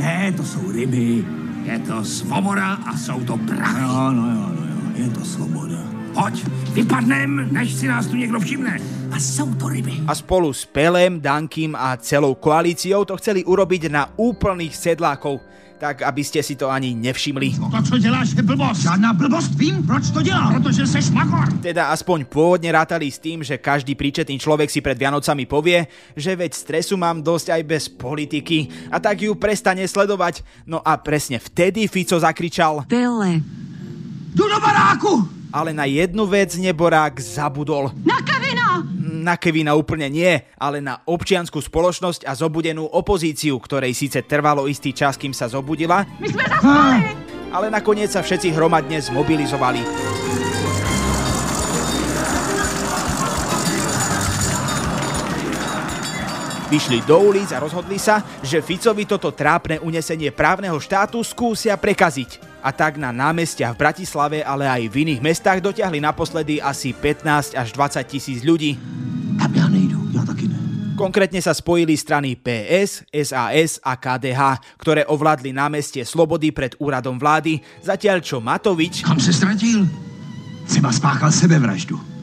Ne, 0.00 0.32
to 0.32 0.44
jsou 0.44 0.72
ryby. 0.72 1.24
Je 1.64 1.78
to 1.78 2.04
svoboda 2.04 2.78
a 2.86 2.96
jsou 2.96 3.20
to 3.20 3.36
prachy. 3.36 3.80
No, 3.80 4.12
no, 4.12 4.22
jo, 4.30 4.46
no, 4.56 4.62
jo, 4.66 4.78
je 4.94 5.08
to 5.10 5.24
svoboda. 5.24 5.78
Pojď, 6.14 6.44
vypadnem, 6.72 7.48
než 7.52 7.74
si 7.74 7.88
nás 7.88 8.06
tu 8.06 8.16
někdo 8.16 8.40
všimne. 8.40 8.78
A 9.12 9.20
jsou 9.20 9.54
to 9.54 9.68
ryby. 9.68 9.92
A 10.06 10.14
spolu 10.14 10.52
s 10.52 10.64
Pelem, 10.64 11.20
Dankým 11.20 11.76
a 11.76 11.96
celou 11.96 12.34
koalíciou 12.34 13.04
to 13.04 13.16
chceli 13.16 13.44
urobiť 13.44 13.90
na 13.90 14.10
úplných 14.16 14.76
sedlákov 14.76 15.40
tak 15.78 16.02
aby 16.02 16.22
ste 16.26 16.42
si 16.42 16.58
to 16.58 16.66
ani 16.66 16.94
nevšimli. 16.98 17.54
To, 17.70 17.82
co 17.82 17.98
děláš, 17.98 18.34
je 18.36 18.42
blbost. 18.42 18.82
Žádná 18.82 19.12
blbost, 19.12 19.54
vím, 19.54 19.86
proč 19.86 20.10
to 20.10 20.22
dělám. 20.22 20.54
Protože 20.54 20.86
seš 20.86 21.10
magor. 21.10 21.46
Teda 21.62 21.94
aspoň 21.94 22.26
pôvodne 22.26 22.74
rátali 22.74 23.06
s 23.08 23.22
tým, 23.22 23.46
že 23.46 23.56
každý 23.58 23.94
príčetný 23.94 24.38
človek 24.42 24.66
si 24.66 24.82
pred 24.82 24.98
Vianocami 24.98 25.46
povie, 25.46 25.86
že 26.18 26.34
veď 26.34 26.52
stresu 26.54 26.98
mám 26.98 27.22
dosť 27.22 27.54
aj 27.54 27.62
bez 27.62 27.84
politiky 27.86 28.90
a 28.90 28.98
tak 28.98 29.22
ju 29.22 29.38
prestane 29.38 29.86
sledovať. 29.86 30.42
No 30.66 30.82
a 30.82 30.98
presne 30.98 31.38
vtedy 31.38 31.86
Fico 31.86 32.18
zakričal 32.18 32.84
Pele. 32.90 33.40
Jdu 34.34 34.44
do 34.48 34.58
baráku. 34.60 35.28
Ale 35.48 35.72
na 35.72 35.88
jednu 35.88 36.26
vec 36.28 36.52
neborák 36.60 37.16
zabudol. 37.20 37.88
Na 38.04 38.20
Kevina! 38.20 38.37
Na 39.18 39.34
Kevina 39.34 39.74
úplne 39.74 40.06
nie, 40.06 40.30
ale 40.54 40.78
na 40.78 41.02
občianskú 41.02 41.58
spoločnosť 41.58 42.22
a 42.22 42.38
zobudenú 42.38 42.86
opozíciu, 42.86 43.58
ktorej 43.58 43.90
síce 43.90 44.22
trvalo 44.22 44.70
istý 44.70 44.94
čas, 44.94 45.18
kým 45.18 45.34
sa 45.34 45.50
zobudila, 45.50 46.06
My 46.22 46.28
sme 46.30 46.44
zaspali! 46.46 47.00
ale 47.50 47.66
nakoniec 47.66 48.14
sa 48.14 48.22
všetci 48.22 48.54
hromadne 48.54 49.02
zmobilizovali. 49.02 49.82
Vyšli 56.68 57.00
do 57.08 57.32
ulic 57.32 57.48
a 57.56 57.64
rozhodli 57.64 57.96
sa, 57.96 58.20
že 58.44 58.60
Ficovi 58.60 59.08
toto 59.08 59.32
trápne 59.32 59.80
unesenie 59.80 60.28
právneho 60.30 60.76
štátu 60.76 61.24
skúsia 61.24 61.74
prekaziť. 61.80 62.47
A 62.58 62.74
tak 62.74 62.98
na 62.98 63.14
námestiach 63.14 63.74
v 63.74 63.80
Bratislave, 63.80 64.38
ale 64.42 64.66
aj 64.66 64.90
v 64.90 65.06
iných 65.06 65.22
mestách 65.22 65.62
dotiahli 65.62 66.02
naposledy 66.02 66.58
asi 66.58 66.90
15 66.90 67.54
až 67.54 67.68
20 67.72 68.02
tisíc 68.04 68.42
ľudí. 68.42 68.74
Tam 69.38 69.54
já 69.54 69.68
nejdu, 69.68 70.00
já 70.10 70.22
taky 70.26 70.48
ne. 70.48 70.58
Konkrétne 70.98 71.38
sa 71.38 71.54
spojili 71.54 71.94
strany 71.94 72.34
PS, 72.34 73.06
SAS 73.06 73.78
a 73.78 73.94
KDH, 73.94 74.58
ktoré 74.82 75.06
ovládli 75.06 75.54
námestie 75.54 76.02
Slobody 76.02 76.50
pred 76.50 76.74
úradom 76.82 77.14
vlády, 77.14 77.62
zatiaľ 77.78 78.18
čo 78.18 78.42
Matovič... 78.42 79.06
Kam 79.06 79.22
se 79.22 79.30
ztratil? 79.30 79.86
Třeba 80.66 80.92
spáchal 80.92 81.30
sebevraždu. 81.32 82.17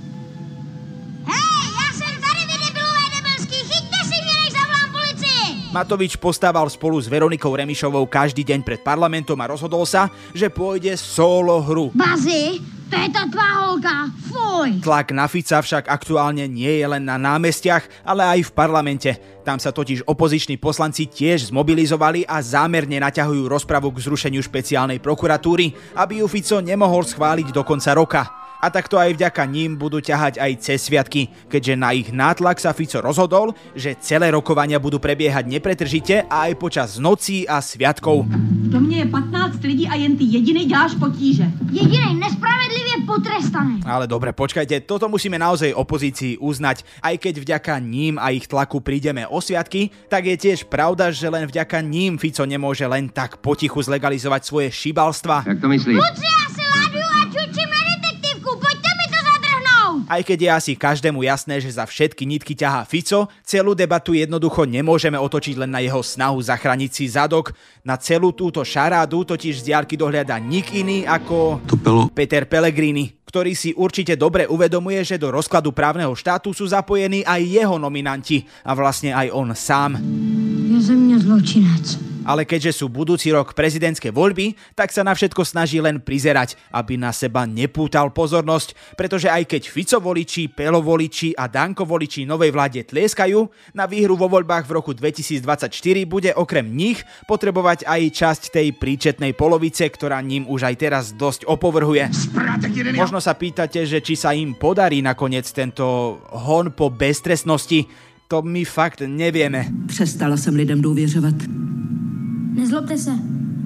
Matovič 5.75 6.15
postával 6.15 6.71
spolu 6.71 6.95
s 7.03 7.11
Veronikou 7.11 7.51
Remišovou 7.51 8.07
každý 8.07 8.47
deň 8.47 8.63
pred 8.63 8.79
parlamentom 8.79 9.35
a 9.43 9.51
rozhodol 9.51 9.83
sa, 9.83 10.07
že 10.31 10.47
pôjde 10.47 10.95
solo 10.95 11.59
hru. 11.59 11.91
Bazi, 11.91 12.63
to 12.87 12.95
je 12.95 13.09
ta 13.11 13.27
tvá 13.27 13.49
holka, 13.59 14.07
fuj! 14.31 14.79
Tlak 14.79 15.11
na 15.11 15.27
Fica 15.27 15.59
však 15.59 15.91
aktuálne 15.91 16.47
nie 16.47 16.79
je 16.79 16.87
len 16.87 17.03
na 17.03 17.19
námestiach, 17.19 18.07
ale 18.07 18.23
aj 18.23 18.39
v 18.47 18.55
parlamente. 18.55 19.11
Tam 19.43 19.59
sa 19.59 19.75
totiž 19.75 20.07
opoziční 20.07 20.55
poslanci 20.55 21.11
tiež 21.11 21.51
zmobilizovali 21.51 22.23
a 22.23 22.39
zámerne 22.39 22.95
naťahujú 23.03 23.43
rozpravu 23.43 23.91
k 23.91 24.07
zrušeniu 24.07 24.39
špeciálnej 24.39 25.03
prokuratúry, 25.03 25.75
aby 25.99 26.23
ju 26.23 26.31
Fico 26.31 26.63
nemohol 26.63 27.03
schváliť 27.03 27.51
do 27.51 27.67
konca 27.67 27.91
roka. 27.91 28.44
A 28.65 28.73
takto 28.73 28.97
aj 28.97 29.13
vďaka 29.13 29.45
ním 29.45 29.77
budú 29.77 30.01
ťahať 30.01 30.41
aj 30.41 30.51
cez 30.57 30.89
sviatky, 30.89 31.29
keďže 31.53 31.77
na 31.77 31.93
ich 31.93 32.09
nátlak 32.09 32.57
sa 32.57 32.73
Fico 32.73 32.97
rozhodol, 32.97 33.53
že 33.77 33.93
celé 34.01 34.33
rokovania 34.33 34.81
budú 34.81 34.97
prebiehať 34.97 35.45
nepretržite 35.45 36.25
a 36.25 36.49
aj 36.49 36.57
počas 36.57 36.97
nocí 36.97 37.45
a 37.45 37.61
sviatkov. 37.61 38.25
V 38.25 38.69
domě 38.73 38.97
je 38.97 39.05
15 39.05 39.61
lidí 39.69 39.85
a 39.85 39.93
jen 39.93 40.17
ty 40.17 40.25
jediný 40.25 40.65
děláš 40.65 40.97
potíže. 40.97 41.45
Jediný 41.69 42.17
nespravedlivě 42.17 43.05
potrestaný. 43.05 43.85
Ale 43.85 44.09
dobre, 44.09 44.33
počkajte, 44.33 44.81
toto 44.89 45.05
musíme 45.13 45.37
naozaj 45.37 45.77
opozícii 45.77 46.41
uznať. 46.41 47.05
Aj 47.05 47.13
keď 47.21 47.45
vďaka 47.45 47.77
ním 47.85 48.17
a 48.17 48.33
ich 48.33 48.49
tlaku 48.49 48.81
prídeme 48.81 49.29
o 49.29 49.45
sviatky, 49.45 49.93
tak 50.09 50.25
je 50.25 50.41
tiež 50.41 50.65
pravda, 50.65 51.13
že 51.13 51.29
len 51.29 51.45
vďaka 51.45 51.85
ním 51.85 52.17
Fico 52.17 52.41
nemôže 52.49 52.89
len 52.89 53.13
tak 53.13 53.37
potichu 53.45 53.77
zlegalizovať 53.85 54.41
svoje 54.41 54.73
šibalstva. 54.73 55.45
Jak 55.45 55.61
to 55.61 55.69
myslíš? 55.69 56.01
Láduju 56.01 56.64
Aj 60.05 60.21
keď 60.21 60.37
je 60.37 60.49
asi 60.53 60.71
každému 60.77 61.25
jasné, 61.25 61.57
že 61.57 61.73
za 61.73 61.81
všetky 61.81 62.29
nitky 62.29 62.53
ťahá 62.53 62.85
Fico, 62.85 63.25
celú 63.41 63.73
debatu 63.73 64.13
jednoducho 64.13 64.61
nemôžeme 64.69 65.17
otočiť 65.17 65.65
len 65.65 65.73
na 65.73 65.81
jeho 65.81 65.97
snahu 66.05 66.37
zachrániť 66.45 66.91
si 66.93 67.09
zadok. 67.09 67.57
Na 67.81 67.97
celú 67.97 68.29
túto 68.29 68.61
šarádu 68.61 69.25
totiž 69.25 69.65
z 69.65 69.73
diaľky 69.73 69.97
dohľada 69.97 70.37
nik 70.37 70.77
iný 70.77 71.09
ako 71.09 71.65
Peter 72.13 72.45
Pellegrini, 72.45 73.17
ktorý 73.25 73.57
si 73.57 73.73
určite 73.73 74.13
dobre 74.13 74.45
uvedomuje, 74.45 75.01
že 75.01 75.17
do 75.17 75.33
rozkladu 75.33 75.73
právneho 75.73 76.13
štátu 76.13 76.53
sú 76.53 76.69
zapojení 76.69 77.25
aj 77.25 77.41
jeho 77.41 77.81
nominanti 77.81 78.45
a 78.61 78.77
vlastne 78.77 79.09
aj 79.09 79.33
on 79.33 79.49
sám. 79.57 79.97
Je 80.75 80.81
ze 80.81 80.93
mě 80.93 81.19
zločinec. 81.19 82.14
Ale 82.25 82.43
keďže 82.43 82.81
sú 82.81 82.89
budúci 82.89 83.29
rok 83.29 83.53
prezidentské 83.53 84.09
voľby, 84.09 84.57
tak 84.73 84.89
sa 84.89 85.05
na 85.05 85.13
všetko 85.13 85.45
snaží 85.45 85.77
len 85.77 86.01
prizerať, 86.01 86.57
aby 86.73 86.97
na 86.97 87.13
seba 87.13 87.45
nepútal 87.45 88.09
pozornosť, 88.09 88.97
pretože 88.97 89.29
aj 89.29 89.45
keď 89.45 89.63
Fico 89.69 90.01
voliči, 90.01 90.49
Pelo 90.49 90.81
voliči 90.81 91.37
a 91.37 91.45
Danko 91.45 91.85
voliči 91.85 92.25
novej 92.25 92.49
vláde 92.49 92.81
tlieskajú, 92.81 93.45
na 93.77 93.85
výhru 93.85 94.17
vo 94.17 94.25
voľbách 94.25 94.65
v 94.65 94.75
roku 94.75 94.91
2024 94.97 95.69
bude 96.09 96.33
okrem 96.33 96.65
nich 96.65 97.05
potrebovať 97.29 97.85
aj 97.85 98.01
časť 98.09 98.43
tej 98.49 98.67
príčetnej 98.73 99.37
polovice, 99.37 99.85
ktorá 99.85 100.17
ním 100.25 100.49
už 100.49 100.65
aj 100.65 100.75
teraz 100.81 101.05
dosť 101.13 101.45
opovrhuje. 101.45 102.09
Možno 102.97 103.21
sa 103.21 103.37
pýtate, 103.37 103.85
že 103.85 104.01
či 104.01 104.17
sa 104.17 104.33
im 104.33 104.57
podarí 104.57 105.05
nakoniec 105.05 105.45
tento 105.53 106.17
hon 106.33 106.73
po 106.73 106.89
beztrestnosti, 106.89 107.85
to 108.25 108.41
my 108.41 108.65
fakt 108.65 109.05
nevieme. 109.05 109.69
Přestala 109.87 110.37
jsem 110.37 110.55
lidem 110.55 110.81
důvěřovat. 110.81 111.35
Nezlobte 112.55 112.97
se, 112.97 113.11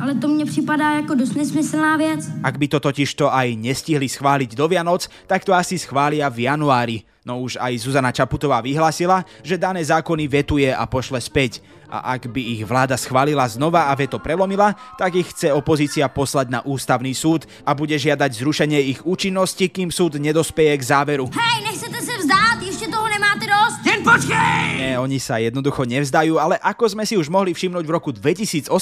ale 0.02 0.16
to 0.16 0.28
mně 0.28 0.46
připadá 0.46 0.92
jako 0.92 1.16
dost 1.16 1.36
nesmyslná 1.36 1.98
věc. 1.98 2.30
Ak 2.44 2.58
by 2.58 2.68
to 2.68 2.80
totiž 2.80 3.14
to 3.14 3.30
aj 3.30 3.54
nestihli 3.56 4.10
schváliť 4.10 4.58
do 4.58 4.66
Vianoc, 4.66 5.06
tak 5.30 5.46
to 5.46 5.54
asi 5.54 5.78
schvália 5.78 6.26
v 6.30 6.50
januári. 6.50 7.06
No 7.22 7.46
už 7.46 7.62
aj 7.62 7.86
Zuzana 7.86 8.10
Čaputová 8.10 8.58
vyhlásila, 8.66 9.22
že 9.46 9.62
dané 9.62 9.86
zákony 9.86 10.26
vetuje 10.26 10.74
a 10.74 10.90
pošle 10.90 11.22
späť. 11.22 11.62
A 11.86 12.18
ak 12.18 12.34
by 12.34 12.42
ich 12.42 12.66
vláda 12.66 12.98
schválila 12.98 13.46
znova 13.46 13.90
a 13.90 13.94
veto 13.94 14.18
prelomila, 14.18 14.74
tak 14.98 15.14
ich 15.22 15.30
chce 15.38 15.54
opozícia 15.54 16.10
poslať 16.10 16.50
na 16.50 16.66
ústavný 16.66 17.14
súd 17.14 17.46
a 17.62 17.78
bude 17.78 17.94
žiadať 17.94 18.42
zrušenie 18.42 18.82
ich 18.90 19.06
účinnosti, 19.06 19.70
kým 19.70 19.94
súd 19.94 20.18
nedospeje 20.18 20.74
k 20.74 20.84
záveru. 20.90 21.30
Hej, 21.30 21.69
počkej! 24.10 24.66
Nie, 24.82 24.96
oni 24.98 25.22
sa 25.22 25.38
jednoducho 25.38 25.86
nevzdajú, 25.86 26.42
ale 26.42 26.58
ako 26.60 26.98
sme 26.98 27.04
si 27.06 27.14
už 27.14 27.30
mohli 27.30 27.54
všimnúť 27.54 27.86
v 27.86 27.94
roku 27.94 28.10
2018, 28.10 28.74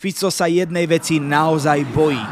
Fico 0.00 0.28
sa 0.32 0.48
jednej 0.48 0.88
veci 0.88 1.20
naozaj 1.20 1.84
bojí. 1.92 2.24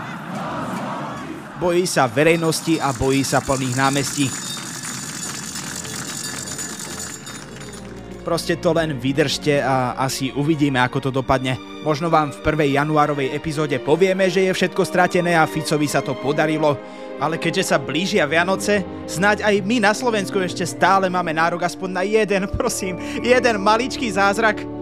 Bojí 1.57 1.85
sa 1.89 2.09
verejnosti 2.09 2.81
a 2.81 2.93
bojí 2.93 3.25
sa 3.25 3.41
plných 3.41 3.77
námestí. 3.77 4.27
Proste 8.27 8.59
to 8.59 8.75
len 8.75 8.99
vydržte 8.99 9.63
a 9.63 9.95
asi 10.03 10.35
uvidíme, 10.35 10.83
ako 10.83 10.99
to 10.99 11.11
dopadne. 11.15 11.55
Možno 11.87 12.11
vám 12.11 12.35
v 12.35 12.43
prvej 12.43 12.75
januárovej 12.75 13.31
epizóde 13.31 13.79
povieme, 13.79 14.27
že 14.27 14.43
je 14.43 14.51
všetko 14.51 14.83
stratené 14.83 15.39
a 15.39 15.47
Ficovi 15.47 15.87
sa 15.87 16.03
to 16.03 16.19
podarilo. 16.19 16.75
Ale 17.17 17.41
keďže 17.41 17.73
sa 17.73 17.81
blížia 17.81 18.29
Vianoce, 18.29 18.85
snáď 19.09 19.41
aj 19.49 19.65
my 19.65 19.81
na 19.81 19.97
Slovensku 19.97 20.37
ešte 20.37 20.69
stále 20.69 21.09
máme 21.09 21.33
nárok 21.33 21.65
aspoň 21.65 21.89
na 21.89 22.05
jeden, 22.05 22.45
prosím, 22.53 23.01
jeden 23.25 23.57
maličký 23.57 24.13
zázrak. 24.13 24.76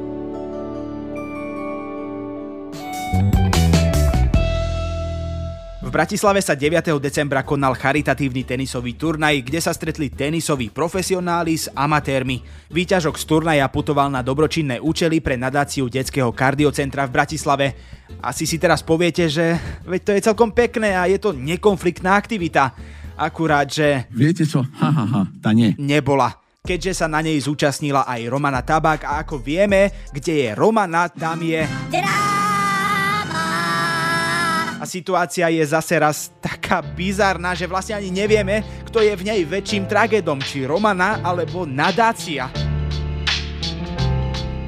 Bratislave 5.94 6.42
sa 6.42 6.58
9. 6.58 6.98
decembra 6.98 7.46
konal 7.46 7.78
charitatívny 7.78 8.42
tenisový 8.42 8.98
turnaj, 8.98 9.46
kde 9.46 9.62
sa 9.62 9.70
stretli 9.70 10.10
tenisoví 10.10 10.66
profesionáli 10.66 11.54
s 11.54 11.70
amatérmi. 11.70 12.42
Výťažok 12.74 13.14
z 13.14 13.22
turnaja 13.22 13.70
putoval 13.70 14.10
na 14.10 14.18
dobročinné 14.18 14.82
účely 14.82 15.22
pre 15.22 15.38
nadáciu 15.38 15.86
detského 15.86 16.34
kardiocentra 16.34 17.06
v 17.06 17.14
Bratislave. 17.14 17.66
Asi 18.18 18.42
si 18.42 18.58
teraz 18.58 18.82
poviete, 18.82 19.30
že 19.30 19.54
veď 19.86 20.00
to 20.02 20.10
je 20.18 20.26
celkom 20.26 20.50
pekné 20.50 20.98
a 20.98 21.06
je 21.06 21.14
to 21.14 21.30
nekonfliktná 21.30 22.18
aktivita. 22.18 22.74
Akurát, 23.14 23.70
že... 23.70 24.10
Viete 24.10 24.42
čo? 24.50 24.66
Ha, 24.66 24.90
ha, 24.90 25.04
ha, 25.06 25.22
tá 25.38 25.54
nie. 25.54 25.78
Nebola 25.78 26.42
keďže 26.64 27.04
sa 27.04 27.12
na 27.12 27.20
nej 27.20 27.36
zúčastnila 27.44 28.08
aj 28.08 28.24
Romana 28.24 28.64
Tabak 28.64 29.04
a 29.04 29.20
ako 29.20 29.36
vieme, 29.36 30.08
kde 30.16 30.48
je 30.48 30.48
Romana, 30.56 31.12
tam 31.12 31.44
je... 31.44 31.60
A 34.84 34.92
situácia 34.92 35.48
je 35.48 35.64
zase 35.64 35.96
raz 35.96 36.28
taká 36.44 36.84
bizarná, 36.84 37.56
že 37.56 37.64
vlastne 37.64 37.96
ani 37.96 38.12
nevieme, 38.12 38.60
kto 38.84 39.00
je 39.00 39.16
v 39.16 39.24
nej 39.24 39.40
väčším 39.40 39.88
tragédom, 39.88 40.36
či 40.44 40.68
Romana 40.68 41.24
alebo 41.24 41.64
nadácia. 41.64 42.52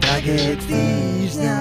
Tragéd 0.01 0.57
týždňa. 0.65 1.59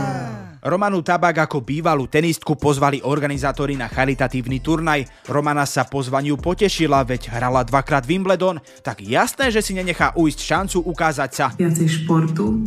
Romanu 0.63 1.03
Tabak 1.03 1.45
ako 1.45 1.67
bývalú 1.67 2.07
tenistku 2.07 2.55
pozvali 2.55 3.03
organizátori 3.03 3.75
na 3.75 3.91
charitatívny 3.91 4.63
turnaj. 4.63 5.03
Romana 5.27 5.67
sa 5.67 5.83
pozvaniu 5.83 6.39
potešila, 6.39 7.03
veď 7.03 7.35
hrala 7.35 7.61
dvakrát 7.67 8.07
Wimbledon, 8.07 8.63
tak 8.81 9.03
jasné, 9.03 9.51
že 9.51 9.59
si 9.59 9.75
nenechá 9.75 10.15
ujsť 10.15 10.39
šancu 10.39 10.77
ukázať 10.89 11.29
sa. 11.35 11.45
Viacej 11.59 11.91
športu 11.91 12.63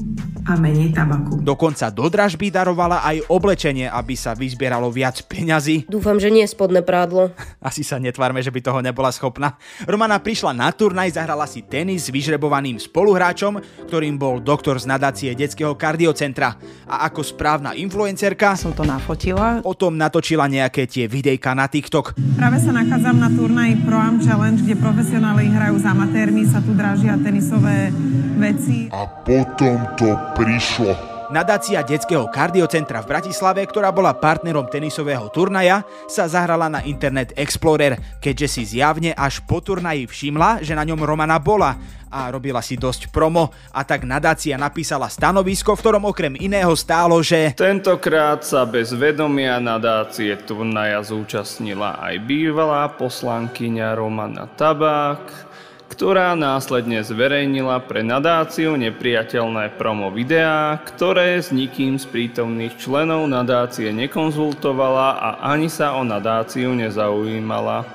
a 0.48 0.56
menej 0.56 0.96
tabaku. 0.96 1.44
Dokonca 1.44 1.92
do 1.92 2.08
dražby 2.08 2.48
darovala 2.48 3.04
aj 3.04 3.28
oblečenie, 3.28 3.84
aby 3.84 4.16
sa 4.16 4.32
vyzbieralo 4.32 4.88
viac 4.88 5.20
peňazí. 5.28 5.84
Dúfam, 5.84 6.16
že 6.16 6.32
nie 6.32 6.48
spodné 6.48 6.80
prádlo. 6.80 7.36
Asi 7.68 7.84
sa 7.84 8.00
netvárme, 8.00 8.40
že 8.40 8.48
by 8.48 8.60
toho 8.64 8.80
nebola 8.80 9.12
schopná. 9.12 9.60
Romana 9.84 10.16
prišla 10.16 10.56
na 10.56 10.72
turnaj, 10.72 11.20
zahrala 11.20 11.44
si 11.44 11.60
tenis 11.60 12.08
s 12.08 12.12
vyžrebovaným 12.14 12.80
spoluhráčom, 12.80 13.60
ktorým 13.84 14.16
bol 14.16 14.40
doktor 14.40 14.80
z 14.80 14.88
nadácie 14.88 15.36
detského 15.36 15.76
kardiocentra. 15.76 16.56
A 16.88 17.04
ako 17.12 17.20
správna 17.20 17.76
influencerka 17.76 18.56
som 18.56 18.72
to 18.72 18.88
nafotila. 18.88 19.60
O 19.68 19.76
tom 19.76 20.00
natočila 20.00 20.48
nejaké 20.48 20.88
tie 20.88 21.04
videjka 21.04 21.52
na 21.52 21.68
TikTok. 21.68 22.16
Práve 22.40 22.56
sa 22.64 22.72
nachádzam 22.72 23.20
na 23.20 23.28
turnaji 23.28 23.84
Pro 23.84 24.00
Am 24.00 24.16
Challenge, 24.16 24.64
kde 24.64 24.74
profesionáli 24.80 25.52
hrajú 25.52 25.76
s 25.76 25.84
amatérmi, 25.84 26.48
sa 26.48 26.64
tu 26.64 26.72
dražia 26.72 27.20
tenisové 27.20 27.92
veci. 28.38 28.88
A 28.94 29.04
potom 29.04 29.76
to 29.98 30.14
prišlo. 30.38 31.18
Nadácia 31.28 31.84
detského 31.84 32.24
kardiocentra 32.32 33.04
v 33.04 33.10
Bratislave, 33.12 33.60
ktorá 33.68 33.92
bola 33.92 34.16
partnerom 34.16 34.64
tenisového 34.64 35.28
turnaja, 35.28 35.84
sa 36.08 36.24
zahrala 36.24 36.72
na 36.72 36.80
Internet 36.88 37.36
Explorer, 37.36 38.00
keďže 38.16 38.48
si 38.48 38.62
zjavne 38.64 39.12
až 39.12 39.44
po 39.44 39.60
turnaji 39.60 40.08
všimla, 40.08 40.64
že 40.64 40.72
na 40.72 40.88
ňom 40.88 41.04
Romana 41.04 41.36
bola 41.36 41.76
a 42.08 42.32
robila 42.32 42.64
si 42.64 42.80
dosť 42.80 43.12
promo 43.12 43.52
a 43.76 43.84
tak 43.84 44.08
nadácia 44.08 44.56
napísala 44.56 45.12
stanovisko, 45.12 45.76
v 45.76 45.82
ktorom 45.84 46.08
okrem 46.08 46.32
iného 46.40 46.72
stálo, 46.72 47.20
že 47.20 47.52
Tentokrát 47.52 48.40
sa 48.40 48.64
bez 48.64 48.96
vedomia 48.96 49.60
nadácie 49.60 50.32
turnaja 50.48 51.04
zúčastnila 51.04 52.00
aj 52.00 52.24
bývalá 52.24 52.88
poslankyňa 52.96 53.92
Romana 53.92 54.48
Tabák, 54.56 55.47
ktorá 55.88 56.36
následne 56.36 57.00
zverejnila 57.00 57.80
pre 57.88 58.04
nadáciu 58.04 58.76
nepriateľné 58.76 59.74
promo 59.80 60.12
videá, 60.12 60.76
ktoré 60.84 61.40
s 61.40 61.50
nikým 61.50 61.96
z 61.96 62.06
prítomných 62.06 62.76
členov 62.76 63.24
nadácie 63.26 63.90
nekonzultovala 63.92 65.08
a 65.16 65.28
ani 65.48 65.72
sa 65.72 65.96
o 65.96 66.04
nadáciu 66.04 66.76
nezaujímala. 66.76 67.88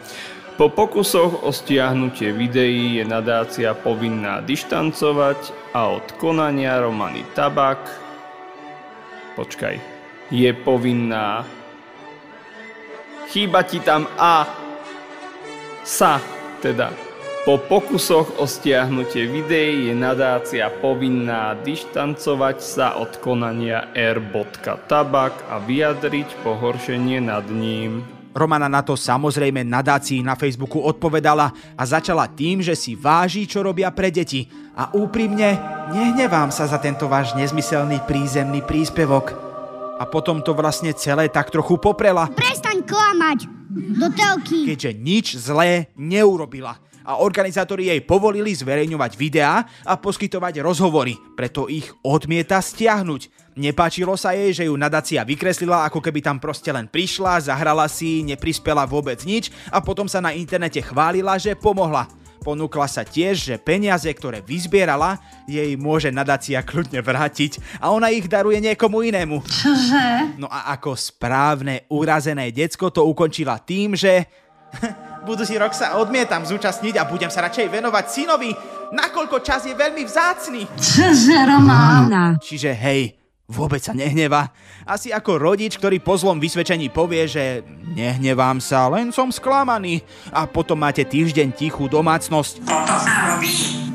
Po 0.54 0.70
pokusoch 0.70 1.42
o 1.42 1.50
stiahnutie 1.50 2.30
videí 2.30 3.02
je 3.02 3.06
nadácia 3.10 3.74
povinná 3.74 4.42
dištancovať 4.46 5.74
a 5.74 5.90
od 5.98 6.06
konania 6.22 6.78
Romany 6.78 7.26
Tabak 7.34 8.04
počkaj, 9.34 9.82
je 10.30 10.50
povinná 10.54 11.42
chýba 13.34 13.66
ti 13.66 13.82
tam 13.82 14.06
a 14.18 14.46
sa 15.82 16.22
teda 16.62 17.13
po 17.44 17.60
pokusoch 17.60 18.40
o 18.40 18.48
stiahnutie 18.48 19.28
videí 19.28 19.92
je 19.92 19.96
nadácia 19.96 20.72
povinná 20.72 21.52
dištancovať 21.60 22.58
sa 22.64 22.96
od 22.96 23.20
konania 23.20 23.92
r.tabak 23.92 25.52
a 25.52 25.60
vyjadriť 25.60 26.40
pohoršenie 26.40 27.20
nad 27.20 27.44
ním. 27.52 28.08
Romana 28.34 28.66
na 28.66 28.82
to 28.82 28.98
samozrejme 28.98 29.62
nadácii 29.62 30.24
na 30.26 30.34
Facebooku 30.40 30.82
odpovedala 30.82 31.52
a 31.78 31.84
začala 31.84 32.26
tým, 32.32 32.64
že 32.66 32.74
si 32.74 32.96
váži, 32.98 33.46
čo 33.46 33.62
robia 33.62 33.92
pre 33.94 34.10
deti. 34.10 34.48
A 34.74 34.90
úprimne, 34.96 35.60
nehnevám 35.94 36.50
sa 36.50 36.66
za 36.66 36.82
tento 36.82 37.06
váš 37.06 37.38
nezmyselný 37.38 38.02
prízemný 38.10 38.66
príspevok. 38.66 39.36
A 40.02 40.08
potom 40.10 40.42
to 40.42 40.58
vlastne 40.58 40.96
celé 40.98 41.30
tak 41.30 41.54
trochu 41.54 41.78
poprela. 41.78 42.26
Prestaň 42.34 42.82
klamať! 42.82 43.63
Do 43.74 44.06
telky! 44.14 44.70
Keďže 44.70 44.92
nič 44.94 45.28
zlé 45.42 45.90
neurobila 45.98 46.78
a 47.04 47.20
organizátori 47.20 47.90
jej 47.90 48.00
povolili 48.06 48.54
zverejňovať 48.54 49.12
videá 49.18 49.66
a 49.84 49.94
poskytovať 49.98 50.62
rozhovory, 50.62 51.18
preto 51.34 51.68
ich 51.68 51.90
odmieta 52.06 52.62
stiahnuť. 52.62 53.54
Nepáčilo 53.58 54.14
sa 54.14 54.38
jej, 54.38 54.54
že 54.54 54.64
ju 54.70 54.78
nadácia 54.78 55.26
vykreslila, 55.26 55.90
ako 55.90 56.00
keby 56.00 56.22
tam 56.22 56.38
proste 56.38 56.70
len 56.70 56.86
prišla, 56.86 57.50
zahrala 57.50 57.90
si, 57.90 58.22
neprispela 58.22 58.86
vôbec 58.86 59.20
nič 59.26 59.50
a 59.74 59.82
potom 59.82 60.06
sa 60.06 60.22
na 60.22 60.38
internete 60.38 60.80
chválila, 60.80 61.36
že 61.42 61.58
pomohla. 61.58 62.23
Ponúkla 62.44 62.92
sa 62.92 63.08
tiež, 63.08 63.40
že 63.40 63.56
peniaze, 63.56 64.12
ktoré 64.12 64.44
vyzbierala, 64.44 65.16
jej 65.48 65.80
môže 65.80 66.12
nadácia 66.12 66.60
kľudne 66.60 67.00
vrátiť 67.00 67.80
a 67.80 67.96
ona 67.96 68.12
ich 68.12 68.28
daruje 68.28 68.60
niekomu 68.60 69.00
inému. 69.08 69.40
Čože? 69.48 70.36
No 70.36 70.52
a 70.52 70.76
ako 70.76 71.00
správne 71.00 71.88
urazené 71.88 72.52
decko 72.52 72.92
to 72.92 73.08
ukončila 73.08 73.64
tým, 73.64 73.96
že 73.96 74.28
budúci 75.28 75.56
rok 75.56 75.72
sa 75.72 75.96
odmietam 76.04 76.44
zúčastniť 76.44 77.00
a 77.00 77.08
budem 77.08 77.32
sa 77.32 77.48
radšej 77.48 77.72
venovať 77.72 78.06
synovi, 78.12 78.52
nakoľko 78.92 79.40
čas 79.40 79.64
je 79.64 79.74
veľmi 79.80 80.04
vzácný. 80.04 80.68
Čože, 80.76 81.48
Román? 81.48 82.44
Čiže 82.44 82.76
hej, 82.76 83.23
vôbec 83.54 83.78
sa 83.78 83.94
nehneva. 83.94 84.50
Asi 84.84 85.14
ako 85.14 85.38
rodič, 85.38 85.78
ktorý 85.78 86.02
po 86.02 86.18
zlom 86.18 86.42
vysvedčení 86.42 86.90
povie, 86.90 87.30
že 87.30 87.62
nehnevám 87.94 88.58
sa, 88.58 88.90
len 88.90 89.14
som 89.14 89.30
sklamaný. 89.30 90.02
A 90.34 90.50
potom 90.50 90.82
máte 90.82 91.06
týždeň 91.06 91.54
tichú 91.54 91.86
domácnosť. 91.86 92.66
Toto 92.66 92.96
sa 92.98 93.38
robí. 93.38 93.93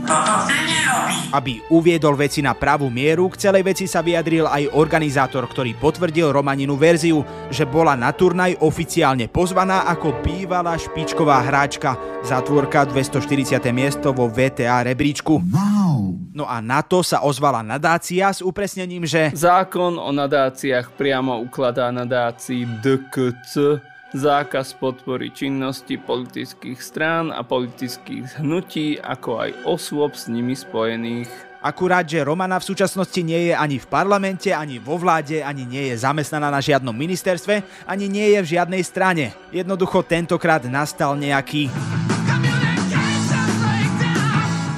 Aby 1.28 1.60
uviedol 1.68 2.16
veci 2.16 2.40
na 2.40 2.56
pravú 2.56 2.88
mieru, 2.88 3.28
k 3.28 3.36
celej 3.36 3.60
veci 3.60 3.84
sa 3.84 4.00
vyjadril 4.00 4.48
aj 4.48 4.72
organizátor, 4.72 5.44
ktorý 5.44 5.76
potvrdil 5.76 6.32
Romaninu 6.32 6.72
verziu, 6.80 7.20
že 7.52 7.68
bola 7.68 7.92
na 7.92 8.08
turnaj 8.16 8.56
oficiálne 8.64 9.28
pozvaná 9.28 9.84
ako 9.92 10.24
bývalá 10.24 10.80
špičková 10.80 11.44
hráčka, 11.44 12.00
zatvorka 12.24 12.88
240. 12.88 13.60
miesto 13.68 14.16
vo 14.16 14.32
VTA 14.32 14.88
rebríčku. 14.88 15.44
Wow. 15.52 16.16
No 16.32 16.48
a 16.48 16.64
na 16.64 16.80
to 16.80 17.04
sa 17.04 17.20
ozvala 17.20 17.60
nadácia 17.60 18.32
s 18.32 18.40
upresnením, 18.40 19.04
že 19.04 19.28
Zákon 19.36 20.00
o 20.00 20.08
nadáciách 20.08 20.96
priamo 20.96 21.44
ukladá 21.44 21.92
nadácii 21.92 22.64
DKC 22.80 23.84
zákaz 24.14 24.80
podpory 24.80 25.28
činnosti 25.28 26.00
politických 26.00 26.80
strán 26.80 27.28
a 27.28 27.44
politických 27.44 28.40
hnutí, 28.40 28.96
ako 29.00 29.44
aj 29.44 29.50
osôb 29.68 30.16
s 30.16 30.32
nimi 30.32 30.56
spojených. 30.56 31.28
Akurát, 31.58 32.06
že 32.06 32.22
Romana 32.22 32.62
v 32.62 32.70
súčasnosti 32.70 33.18
nie 33.18 33.50
je 33.50 33.54
ani 33.54 33.82
v 33.82 33.90
parlamente, 33.90 34.54
ani 34.54 34.78
vo 34.78 34.94
vláde, 34.94 35.42
ani 35.42 35.66
nie 35.66 35.90
je 35.90 36.00
zamestnaná 36.06 36.54
na 36.54 36.62
žiadnom 36.62 36.94
ministerstve, 36.94 37.66
ani 37.82 38.06
nie 38.06 38.38
je 38.38 38.40
v 38.46 38.50
žiadnej 38.56 38.82
strane. 38.86 39.34
Jednoducho 39.50 40.06
tentokrát 40.06 40.62
nastal 40.70 41.18
nejaký... 41.18 41.66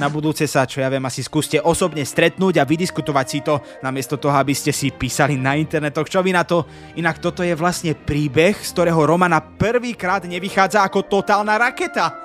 Na 0.01 0.09
budúce 0.09 0.49
sa, 0.49 0.65
čo 0.65 0.81
ja 0.81 0.89
viem, 0.89 1.05
asi 1.05 1.21
skúste 1.21 1.61
osobne 1.61 2.01
stretnúť 2.01 2.57
a 2.57 2.65
vydiskutovať 2.65 3.27
si 3.29 3.45
to, 3.45 3.61
namiesto 3.85 4.17
toho, 4.17 4.33
aby 4.33 4.49
ste 4.57 4.73
si 4.73 4.89
písali 4.89 5.37
na 5.37 5.53
internetoch. 5.53 6.09
Čo 6.09 6.25
vy 6.25 6.33
na 6.33 6.41
to? 6.41 6.65
Inak 6.97 7.21
toto 7.21 7.45
je 7.45 7.53
vlastne 7.53 7.93
príbeh, 7.93 8.57
z 8.57 8.69
ktorého 8.73 8.97
Romana 9.05 9.37
prvýkrát 9.37 10.25
nevychádza 10.25 10.81
ako 10.81 11.05
totálna 11.05 11.53
raketa. 11.53 12.17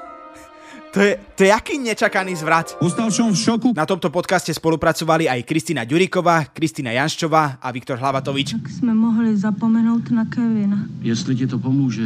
To 0.96 1.04
je, 1.04 1.20
to 1.36 1.44
je 1.44 1.52
aký 1.52 1.76
nečakaný 1.76 2.40
zvrat. 2.40 2.80
Ostal 2.80 3.12
som 3.12 3.28
v 3.28 3.36
šoku. 3.36 3.68
Na 3.76 3.84
tomto 3.84 4.08
podcaste 4.08 4.48
spolupracovali 4.56 5.28
aj 5.28 5.44
Kristina 5.44 5.84
Ďuriková, 5.84 6.48
Kristina 6.56 6.96
Janščová 6.96 7.60
a 7.60 7.68
Viktor 7.68 8.00
Hlavatovič. 8.00 8.56
Jsme 8.80 8.96
mohli 8.96 9.36
zapomenout 9.36 10.08
na 10.08 10.24
Kevina. 10.24 10.88
Jestli 11.04 11.36
ti 11.36 11.46
to 11.46 11.60
pomůže, 11.60 12.00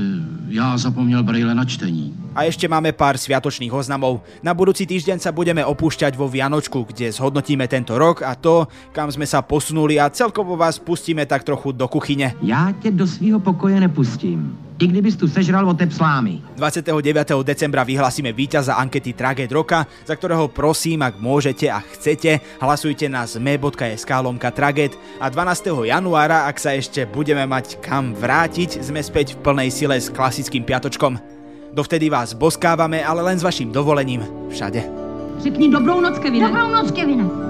já 0.50 0.74
zapomněl 0.74 1.22
brejle 1.22 1.54
na 1.54 1.62
čtení. 1.62 2.10
A 2.30 2.46
ešte 2.46 2.70
máme 2.70 2.94
pár 2.94 3.18
sviatočných 3.18 3.74
oznamov. 3.74 4.22
Na 4.38 4.54
budúci 4.54 4.86
týždeň 4.86 5.18
sa 5.18 5.34
budeme 5.34 5.66
opúšťať 5.66 6.14
vo 6.14 6.30
Vianočku, 6.30 6.86
kde 6.86 7.10
zhodnotíme 7.10 7.66
tento 7.66 7.98
rok 7.98 8.22
a 8.22 8.38
to, 8.38 8.70
kam 8.94 9.10
sme 9.10 9.26
sa 9.26 9.42
posunuli 9.42 9.98
a 9.98 10.06
celkovo 10.14 10.54
vás 10.54 10.78
pustíme 10.78 11.26
tak 11.26 11.42
trochu 11.42 11.74
do 11.74 11.90
kuchyne. 11.90 12.38
Já 12.42 12.72
tě 12.82 12.90
do 12.90 13.06
svého 13.06 13.40
pokoje 13.40 13.80
nepustím. 13.80 14.58
I 14.80 14.86
kdybys 14.86 15.16
tu 15.16 15.28
sežral 15.28 15.68
o 15.68 15.74
tep 15.74 15.92
slámy. 15.92 16.40
29. 16.56 17.44
decembra 17.44 17.84
vyhlasíme 17.84 18.32
víťaza 18.32 18.80
ankety 18.80 19.12
Tragéd 19.12 19.52
roka, 19.52 19.84
za 20.08 20.16
ktorého 20.16 20.48
prosím, 20.48 21.04
ak 21.04 21.20
môžete 21.20 21.68
a 21.68 21.84
chcete, 21.84 22.40
hlasujte 22.64 23.04
na 23.12 23.28
zme.sk 23.28 24.08
lomka 24.08 24.48
Tragéd 24.48 24.96
a 25.20 25.28
12. 25.28 25.84
januára, 25.84 26.48
ak 26.48 26.56
sa 26.56 26.72
ešte 26.72 27.04
budeme 27.04 27.44
mať 27.44 27.76
kam 27.84 28.16
vrátiť, 28.16 28.80
sme 28.80 29.04
späť 29.04 29.36
v 29.36 29.44
plnej 29.44 29.68
sile 29.68 30.00
s 30.00 30.08
klasickým 30.08 30.64
piatočkom. 30.64 31.39
Dovtedy 31.72 32.10
vás 32.10 32.32
boskávame, 32.32 33.04
ale 33.04 33.22
len 33.22 33.38
s 33.38 33.42
vaším 33.42 33.72
dovolením 33.72 34.26
všade. 34.50 34.82
Řekni 35.38 35.70
dobrou 35.70 36.00
noc, 36.00 36.18
Kevine. 36.18 36.48
Dobrou 36.48 36.68
noc, 36.68 36.90
Kevine. 36.90 37.49